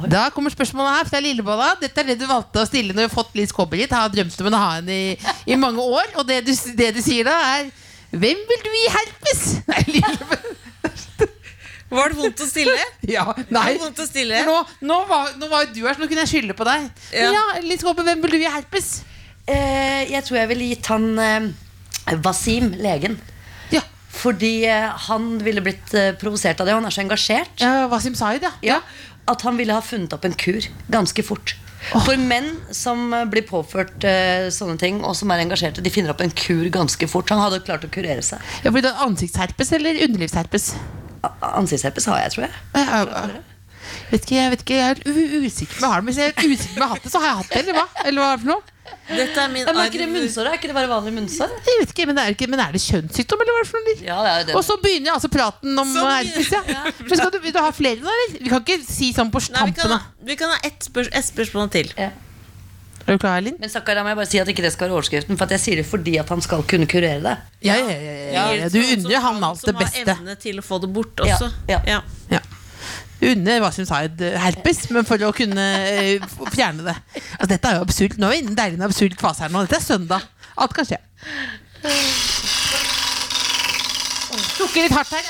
[0.09, 1.73] Da kommer spørsmålet her fra Lillebolla.
[1.81, 3.93] Dette er det du valgte å stille når du har fått Liz Kobber hit.
[3.93, 6.15] Har drømt om å ha henne i, i mange år.
[6.21, 7.69] Og det du, det du sier da, er
[8.09, 9.43] Hvem vil du gi herpes?
[9.69, 10.55] Nei, Lillebolla.
[11.89, 12.77] Var det vondt å stille?
[13.09, 13.79] Ja, nei.
[13.81, 14.43] å stille?
[14.45, 16.85] Nå, nå, var, nå var du her, så nå kunne jeg skylde på deg.
[17.17, 17.31] Ja.
[17.33, 18.91] Ja, Liz Kobber, hvem vil du gi herpes?
[19.49, 23.17] Eh, jeg tror jeg ville gitt han eh, Wasim, legen.
[24.19, 26.75] Fordi eh, han ville blitt eh, provosert av det.
[26.79, 27.63] Han er så engasjert.
[27.63, 28.53] ja Wasim Said, ja.
[28.65, 28.81] Ja,
[29.31, 31.55] At han ville ha funnet opp en kur ganske fort.
[31.93, 36.11] For menn som eh, blir påført uh, sånne ting, og som er engasjerte, de finner
[36.13, 37.31] opp en kur ganske fort.
[37.31, 38.43] Han hadde klart å kurere seg.
[38.65, 40.73] Ja, fordi det er Ansiktsherpes eller underlivsherpes?
[41.55, 42.59] Ansiktsherpes har jeg, tror jeg.
[42.75, 43.47] Ja, ja, ja.
[44.11, 46.89] Vet ikke, jeg vet ikke, jeg er usikker med har Hvis jeg er usikker med
[46.95, 47.87] hatt så har jeg hatt det, eller hva?
[48.09, 48.75] Eller hva er det for noe?
[49.09, 50.47] Dette er min Men er ikke det munnsår?
[50.49, 51.51] Er ikke det bare vanlig munnsår?
[51.67, 53.73] Jeg vet ikke, men er, det ikke, men er det kjønnssykdom, eller hva er det
[53.73, 53.97] for noe?
[54.07, 54.55] Ja, det er det.
[54.57, 56.63] Og så begynner jeg altså praten om herpes, ja.
[57.03, 58.39] Men skal du, vil du ha flere nå, eller?
[58.47, 59.99] Vi kan ikke si sånn på Nei, vi kan, da.
[60.01, 61.93] ha- vi kan ha ett spørs et spørsmål til.
[62.01, 62.09] Ja.
[63.09, 63.57] Er du klar, Linn?
[63.61, 65.37] Men stakkar, da må jeg bare si at ikke det skal være overskriften.
[65.41, 67.37] For at jeg sier det fordi at han skal kunne kurere det.
[67.65, 68.69] Ja, ja, ja, ja, ja, ja.
[68.69, 70.03] Du unner han alt det beste.
[70.05, 71.49] Som har evne til å få det bort Ja, også.
[71.73, 71.79] ja.
[71.89, 72.01] Ja.
[73.23, 76.95] Under Wasim Zaid eh, herpes, men for å kunne eh, fjerne det.
[77.39, 78.19] Altså, dette er jo absurd.
[78.19, 79.65] Nå er vi inne i en deilig absurd fase her nå.
[79.67, 80.29] Dette er søndag.
[80.59, 81.01] Alt kan skje.
[84.59, 85.27] Sukker litt hardt her.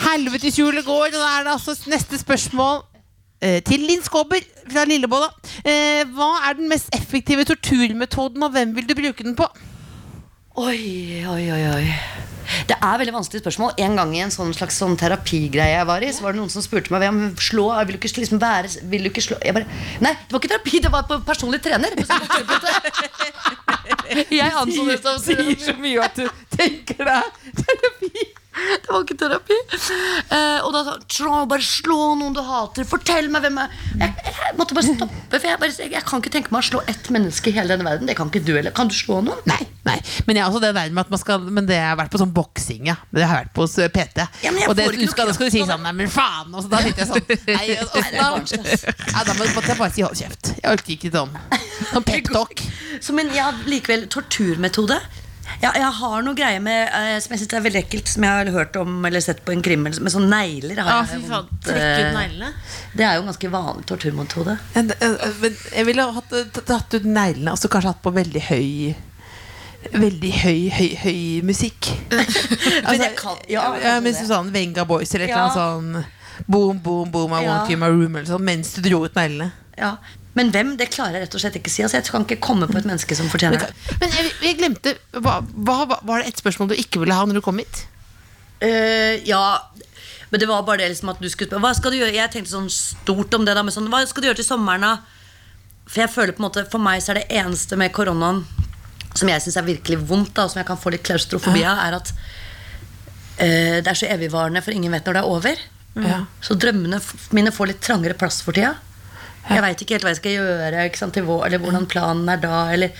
[0.00, 2.80] Helveteshjulet går, og da er det altså neste spørsmål
[3.42, 5.28] eh, til Linn Skåber fra Lillebolla.
[5.64, 9.48] Eh, hva er den mest effektive torturmetoden, og hvem vil du bruke den på?
[10.60, 12.29] Oi, oi, oi, oi.
[12.68, 13.74] Det er veldig vanskelig spørsmål.
[13.84, 16.52] En gang i en sånn slags sånn terapigreie jeg var i, så var det noen
[16.52, 19.54] som spurte meg om slå, vil du ikke liksom være Vil du ikke slå Jeg
[19.56, 19.68] bare
[20.04, 21.94] Nei, det var ikke terapi, det var på personlig trener.
[22.10, 22.26] Sånn
[24.40, 26.26] jeg anså det som Sier så mye at du
[26.56, 27.24] tenker deg
[27.62, 28.39] terapi.
[28.82, 29.56] Det var ikke terapi.
[30.30, 32.86] Eh, og da sa han bare slå noen du hater.
[32.88, 35.20] Fortell meg hvem jeg Jeg, jeg måtte bare stoppe.
[35.32, 37.74] For jeg, bare, jeg, jeg kan ikke tenke meg å slå ett menneske i hele
[37.74, 38.08] denne verden.
[38.10, 38.74] Det kan ikke du heller.
[38.76, 39.40] Kan du slå noen?
[39.48, 39.96] Nei, nei,
[40.28, 42.96] men jeg skal Men det har jeg vært på sånn boksing, ja.
[43.10, 44.26] Det har jeg vært på hos PT.
[44.44, 46.52] Ja, og det, du skal, da skal du si sånn Nei, men faen!
[46.54, 49.80] Og så da sitter jeg sånn Nei, og, og, barnslig, da, ja, da måtte jeg
[49.80, 50.52] bare si hold kjeft.
[50.58, 51.38] Jeg orker ikke sånn
[51.94, 52.62] Sånn pep-talk.
[53.00, 54.98] Så, men jeg har likevel torturmetode.
[55.62, 58.32] Ja, jeg har noe greie med eh, som jeg synes er veldig ekkelt, som jeg
[58.38, 60.78] har hørt om eller sett på en krim med sånn negler.
[60.86, 61.30] Har fy jeg faen.
[61.50, 62.52] vondt, Trekke ut eh, neglene.
[62.96, 64.56] Det er jo en ganske vanlig torturmetode.
[64.76, 68.14] Men, eh, men jeg ville hatt, eh, tatt ut neglene og så kanskje hatt på
[68.16, 68.94] veldig høy
[69.90, 71.86] Veldig høy, høy, høy musikk.
[72.10, 74.26] Altså, jeg kan- ja, jeg ja, kan mens det.
[74.28, 77.48] sånn Venga Boys eller et eller annet sånn Boom, boom, boom, I Ja.
[77.54, 79.50] want you in my room eller sånn, mens du dro ut neglene.
[79.78, 79.94] Ja.
[80.40, 81.82] Men hvem, det klarer jeg rett og slett ikke å si.
[81.84, 83.70] Altså, jeg kan ikke komme på et menneske som fortjener det.
[84.00, 87.40] Men jeg, jeg glemte hva, hva, Var det et spørsmål du ikke ville ha når
[87.40, 87.82] du kom hit?
[88.60, 89.60] Uh, ja,
[90.30, 92.12] men det var bare det liksom at du skulle spørre Hva skal du gjøre?
[92.12, 94.84] Jeg tenkte sånn stort om det da, men sånn, hva skal du gjøre til sommeren
[94.84, 94.94] da?
[95.90, 98.44] For jeg føler på en måte, for meg så er det eneste med koronaen
[99.10, 101.80] som jeg synes er virkelig vondt, da, og som jeg kan få litt klaustrofobi av,
[101.82, 105.64] er at uh, det er så evigvarende, for ingen vet når det er over.
[105.98, 106.20] Ja.
[106.46, 107.00] Så drømmene
[107.34, 108.76] mine får litt trangere plass for tida.
[109.48, 112.28] Jeg veit ikke helt hva jeg skal gjøre, ikke sant, til vår, eller hvordan planen
[112.30, 112.60] er da.
[112.74, 112.92] Eller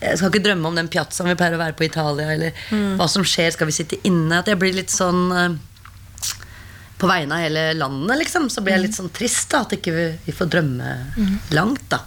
[0.00, 2.64] jeg skal ikke drømme om den piazzaen vi pleier å være på i Italia, eller
[2.98, 4.40] hva som skjer, skal vi sitte inne?
[4.40, 5.54] At jeg blir litt sånn eh,
[6.98, 9.92] På vegne av hele landet, liksom, så blir jeg litt sånn trist da, at ikke
[9.94, 10.90] vi, vi får drømme
[11.56, 12.00] langt, da.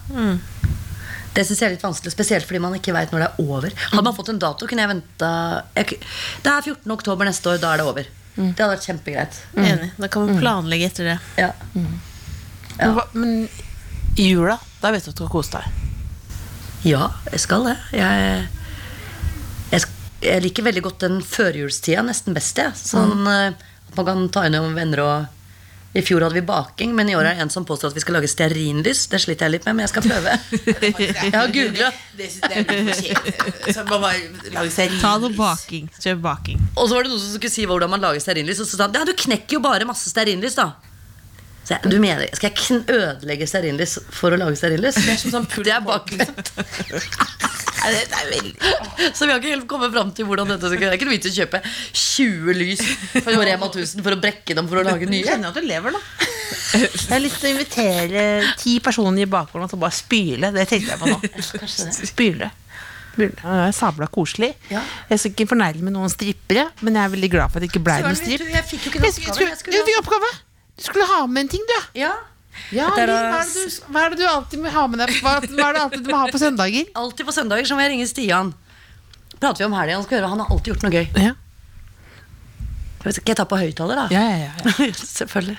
[1.38, 3.74] Det syns jeg er litt vanskelig, spesielt fordi man ikke veit når det er over.
[3.92, 5.32] Hadde man fått en dato, kunne jeg venta
[5.76, 6.00] jeg,
[6.42, 6.92] Det er 14.
[6.96, 8.08] oktober neste år, da er det over.
[8.38, 9.38] Det hadde vært kjempegreit.
[9.58, 9.92] Enig.
[9.98, 11.18] Da kan man planlegge etter det.
[11.38, 11.52] Ja.
[11.74, 13.48] Men, hva, men
[14.18, 15.88] i jula, da vet du at du skal kose deg.
[16.88, 17.78] Ja, jeg skal det.
[17.97, 18.43] Jeg,
[19.74, 19.88] jeg,
[20.26, 22.57] jeg liker veldig godt den førjulstida, nesten best.
[22.61, 22.74] Jeg.
[22.78, 23.57] Sånn mm.
[23.91, 25.34] at man kan ta inn noen venner og
[25.97, 28.03] I fjor hadde vi baking, men i år er det en som påstår at vi
[28.03, 29.05] skal lage stearinlys.
[29.09, 30.34] Det sliter jeg litt med, men jeg skal prøve.
[31.24, 31.88] Jeg har googla.
[35.01, 35.89] Ta noe baking.
[35.97, 36.68] Kjøp baking.
[36.76, 38.86] Og så var det noen som skulle si hvordan man lager stearinlys, og så sa
[38.86, 40.72] han ja, du knekker jo bare masse stearinlys, da.
[41.68, 44.95] Så jeg, du mener, Skal jeg kn ødelegge stearinlys for å lage stearinlys?
[45.03, 46.51] Det er, som sånn, det er bakvendt.
[49.13, 51.15] Så vi har ikke helt kommet fram til hvordan dette skal Det er ikke noe
[51.15, 51.59] vits i å kjøpe
[52.01, 52.82] 20 lys
[53.24, 55.28] på Rema 1000 for å brekke dem for å lage Jeg nye.
[55.28, 56.01] kjenner at du lever, da.
[56.78, 58.24] Jeg har lyst til å invitere
[58.59, 60.51] ti personer i bakgården til å bare spyle.
[60.55, 61.20] Det tenkte jeg på nå.
[62.11, 62.49] Spyle.
[63.18, 64.51] Det er sabla koselig.
[64.74, 64.82] Ja.
[65.09, 67.86] Jeg skal ikke fornærme noen strippere, men jeg er veldig glad for at det ikke
[67.88, 68.43] ble noen stripp.
[68.57, 70.34] jeg fikk jo ikke noen Jeg skulle- Jeg skulle- Du fikk oppgave!
[70.78, 71.78] Du skulle ha med en ting, du.
[72.00, 72.14] Ja,
[72.74, 74.98] Ja, er Linn, hva, er det du, hva er det du alltid må ha med
[75.04, 76.88] deg Hva, hva er det alltid du må ha på søndager?
[76.98, 78.50] Alltid på søndager så må jeg ringe Stian.
[79.38, 81.06] Prater vi om helga, han skal høre Han har alltid gjort noe gøy.
[81.22, 81.34] Ja,
[83.14, 84.08] Skal jeg ta på høyttaler, da?
[84.12, 84.88] ja, ja, ja.
[85.20, 85.58] Selvfølgelig.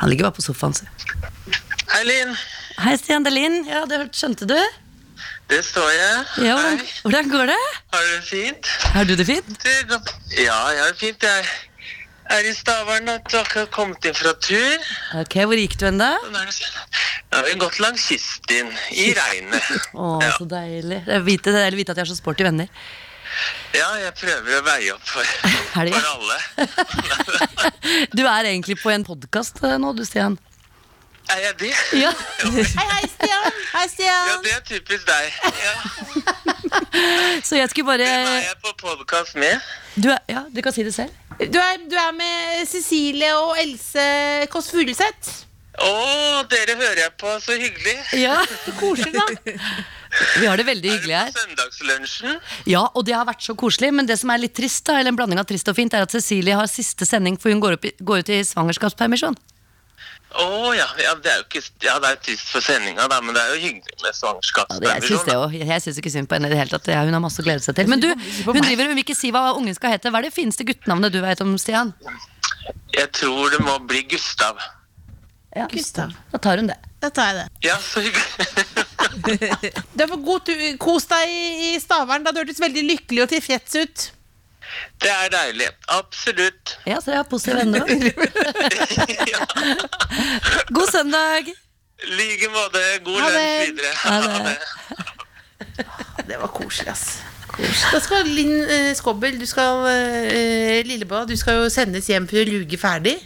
[0.00, 0.88] Han ligger bare på sofaen sin.
[1.92, 2.32] Hei, Linn.
[2.82, 3.58] Hei, Stian Det er Linn.
[3.68, 4.56] Ja, det hørte- skjønte du?
[5.52, 6.24] Det står jeg.
[6.48, 6.88] Ja, hvordan, Hei.
[7.04, 7.60] hvordan går det?
[7.92, 8.72] Har du det fint?
[8.96, 9.52] Har du det fint?
[9.62, 10.00] Det.
[10.40, 11.22] Ja, jeg har det fint.
[11.28, 11.44] Jeg
[12.36, 14.84] er i Stavern og har akkurat kommet inn fra tur.
[15.20, 16.10] Ok, Hvor gikk du hen, da?
[16.32, 16.42] Nå
[17.38, 19.70] har vi gått langs kysten i regnet.
[19.94, 20.32] Å, Ja.
[20.38, 21.02] så deilig.
[21.06, 22.68] Det er vite, deilig å vite at jeg har så sporty venner.
[23.72, 25.24] Ja, jeg prøver å veie opp for,
[25.72, 26.38] for alle.
[28.16, 30.36] Du er egentlig på en podkast nå, du, Stian.
[31.32, 31.72] Er jeg det?
[32.02, 32.10] Ja.
[32.42, 33.48] Hei, hei, Stian.
[33.72, 35.32] Hei, Ja, det er typisk deg.
[35.64, 36.54] Ja.
[37.48, 39.60] Så jeg skulle bare Hvem er jeg på podkast med?
[39.96, 41.12] du, er, Ja, du kan si det selv.
[41.38, 44.04] Du, er, du er med Cecilie og Else
[44.52, 45.32] Kåss Furuseth.
[45.82, 45.90] Å,
[46.52, 47.32] dere hører jeg på.
[47.42, 47.94] Så hyggelig.
[48.20, 48.36] Ja,
[48.80, 49.54] Koselig, da.
[50.36, 51.30] Vi har det veldig Er hyggelig det her.
[51.32, 52.36] på søndagslunsjen?
[52.68, 53.88] Ja, og det har vært så koselig.
[53.96, 56.04] Men det som er litt trist, da, eller en blanding av trist og fint, er
[56.04, 59.38] at Cecilie har siste sending, for hun går, opp i, går ut i svangerskapspermisjon.
[60.40, 60.86] Å ja.
[61.02, 61.14] ja.
[61.20, 63.96] Det er jo ikke Ja, det er trist for sendinga, men det er jo hyggelig
[64.02, 64.16] med
[64.88, 64.96] Ja,
[65.52, 65.66] jeg.
[65.68, 66.92] Jeg syns ikke synd på henne i det hele tatt.
[66.92, 67.90] Ja, hun har masse å glede seg til.
[67.92, 68.08] Men du,
[68.48, 70.12] hun driver hun vil ikke si hva ungen skal hete.
[70.12, 71.92] Hva er det fineste guttenavnet du vet om, Stian?
[72.94, 74.60] Jeg tror det må bli Gustav.
[75.52, 76.14] Ja, Gustav.
[76.32, 76.78] Da tar hun det.
[77.02, 77.68] Da tar jeg det.
[77.68, 78.82] Ja, så hyggelig.
[79.98, 82.24] Du får god tur, kos deg i i Stavern.
[82.24, 84.08] Da du hørtes veldig lykkelig og tilfreds ut.
[85.02, 85.68] Det er deilig.
[85.88, 86.76] Absolutt.
[86.86, 87.82] Ja, så jeg har positive venner.
[89.32, 89.40] Ja.
[90.74, 91.50] God søndag!
[92.02, 92.80] I like måte.
[93.04, 93.92] God lunsj videre.
[94.04, 94.16] Ha
[94.48, 94.56] det.
[96.28, 97.04] Det var koselig, ass.
[97.92, 102.40] Da skal Linn eh, Skobbel, du skal eh, Lillebå, du skal jo sendes hjem for
[102.40, 103.18] å luge ferdig.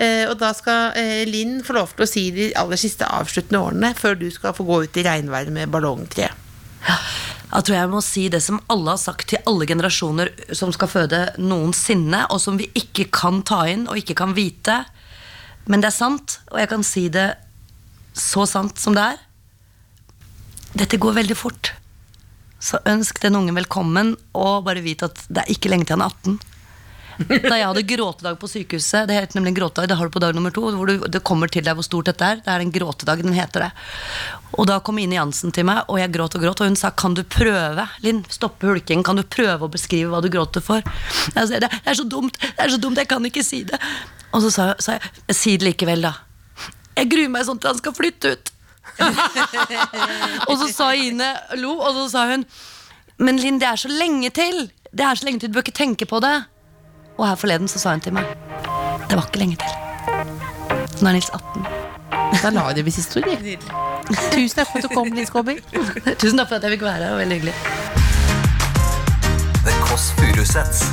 [0.00, 3.62] Eh, og da skal eh, Linn få lov til å si de aller siste avsluttende
[3.64, 6.28] årene før du skal få gå ut i regnværet med ballongtre.
[7.50, 10.90] Jeg tror jeg må si det som alle har sagt til alle generasjoner som skal
[10.90, 14.76] føde noensinne, og som vi ikke kan ta inn og ikke kan vite.
[15.66, 17.26] Men det er sant, og jeg kan si det
[18.14, 19.18] så sant som det er.
[20.78, 21.72] Dette går veldig fort.
[22.62, 26.06] Så ønsk den ungen velkommen, og bare vit at det er ikke lenge til han
[26.06, 26.38] er 18.
[27.28, 30.22] Da jeg hadde gråtedag på sykehuset Det heter nemlig en gråtedag, det har du på
[30.22, 30.62] dag nummer to.
[30.72, 32.40] Hvor du, det kommer til deg hvor stort dette er.
[32.40, 33.70] Det er en gråtedag, den heter det.
[34.56, 36.62] Og da kom Ine Jansen til meg, og jeg gråt og gråt.
[36.62, 40.22] Og hun sa kan du prøve, Linn, stoppe hulkingen, kan du prøve å beskrive hva
[40.24, 40.84] du gråter for?
[41.36, 43.78] Jeg sa, det er så dumt, det er så dumt, jeg kan ikke si det.
[44.32, 46.16] Og så sa, sa jeg si det likevel, da.
[46.96, 48.52] Jeg gruer meg sånn til han skal flytte ut.
[50.48, 52.42] og så sa Ine lo, og så sa hun
[53.22, 54.70] Men Linn, det er så lenge til.
[54.90, 56.34] Det er så lenge til, du bør ikke tenke på det.
[57.20, 58.24] Og her forleden så sa hun til meg
[59.08, 59.72] Det var ikke lenge til.
[61.00, 61.66] Nå er Nils 18.
[62.40, 63.28] Da la vi det ved siste ord.
[64.32, 65.60] Tusen takk for at du kom, Nils Skobber.
[66.20, 67.16] Tusen takk for at jeg fikk være her.
[67.20, 67.54] Veldig hyggelig.
[69.66, 70.84] The Kåss Furuseths.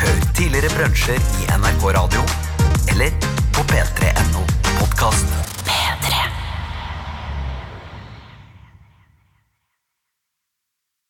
[0.00, 2.24] Hør tidligere brunsjer i NRK Radio
[2.94, 3.10] eller
[3.56, 4.46] på p3.no
[4.78, 5.36] podkast.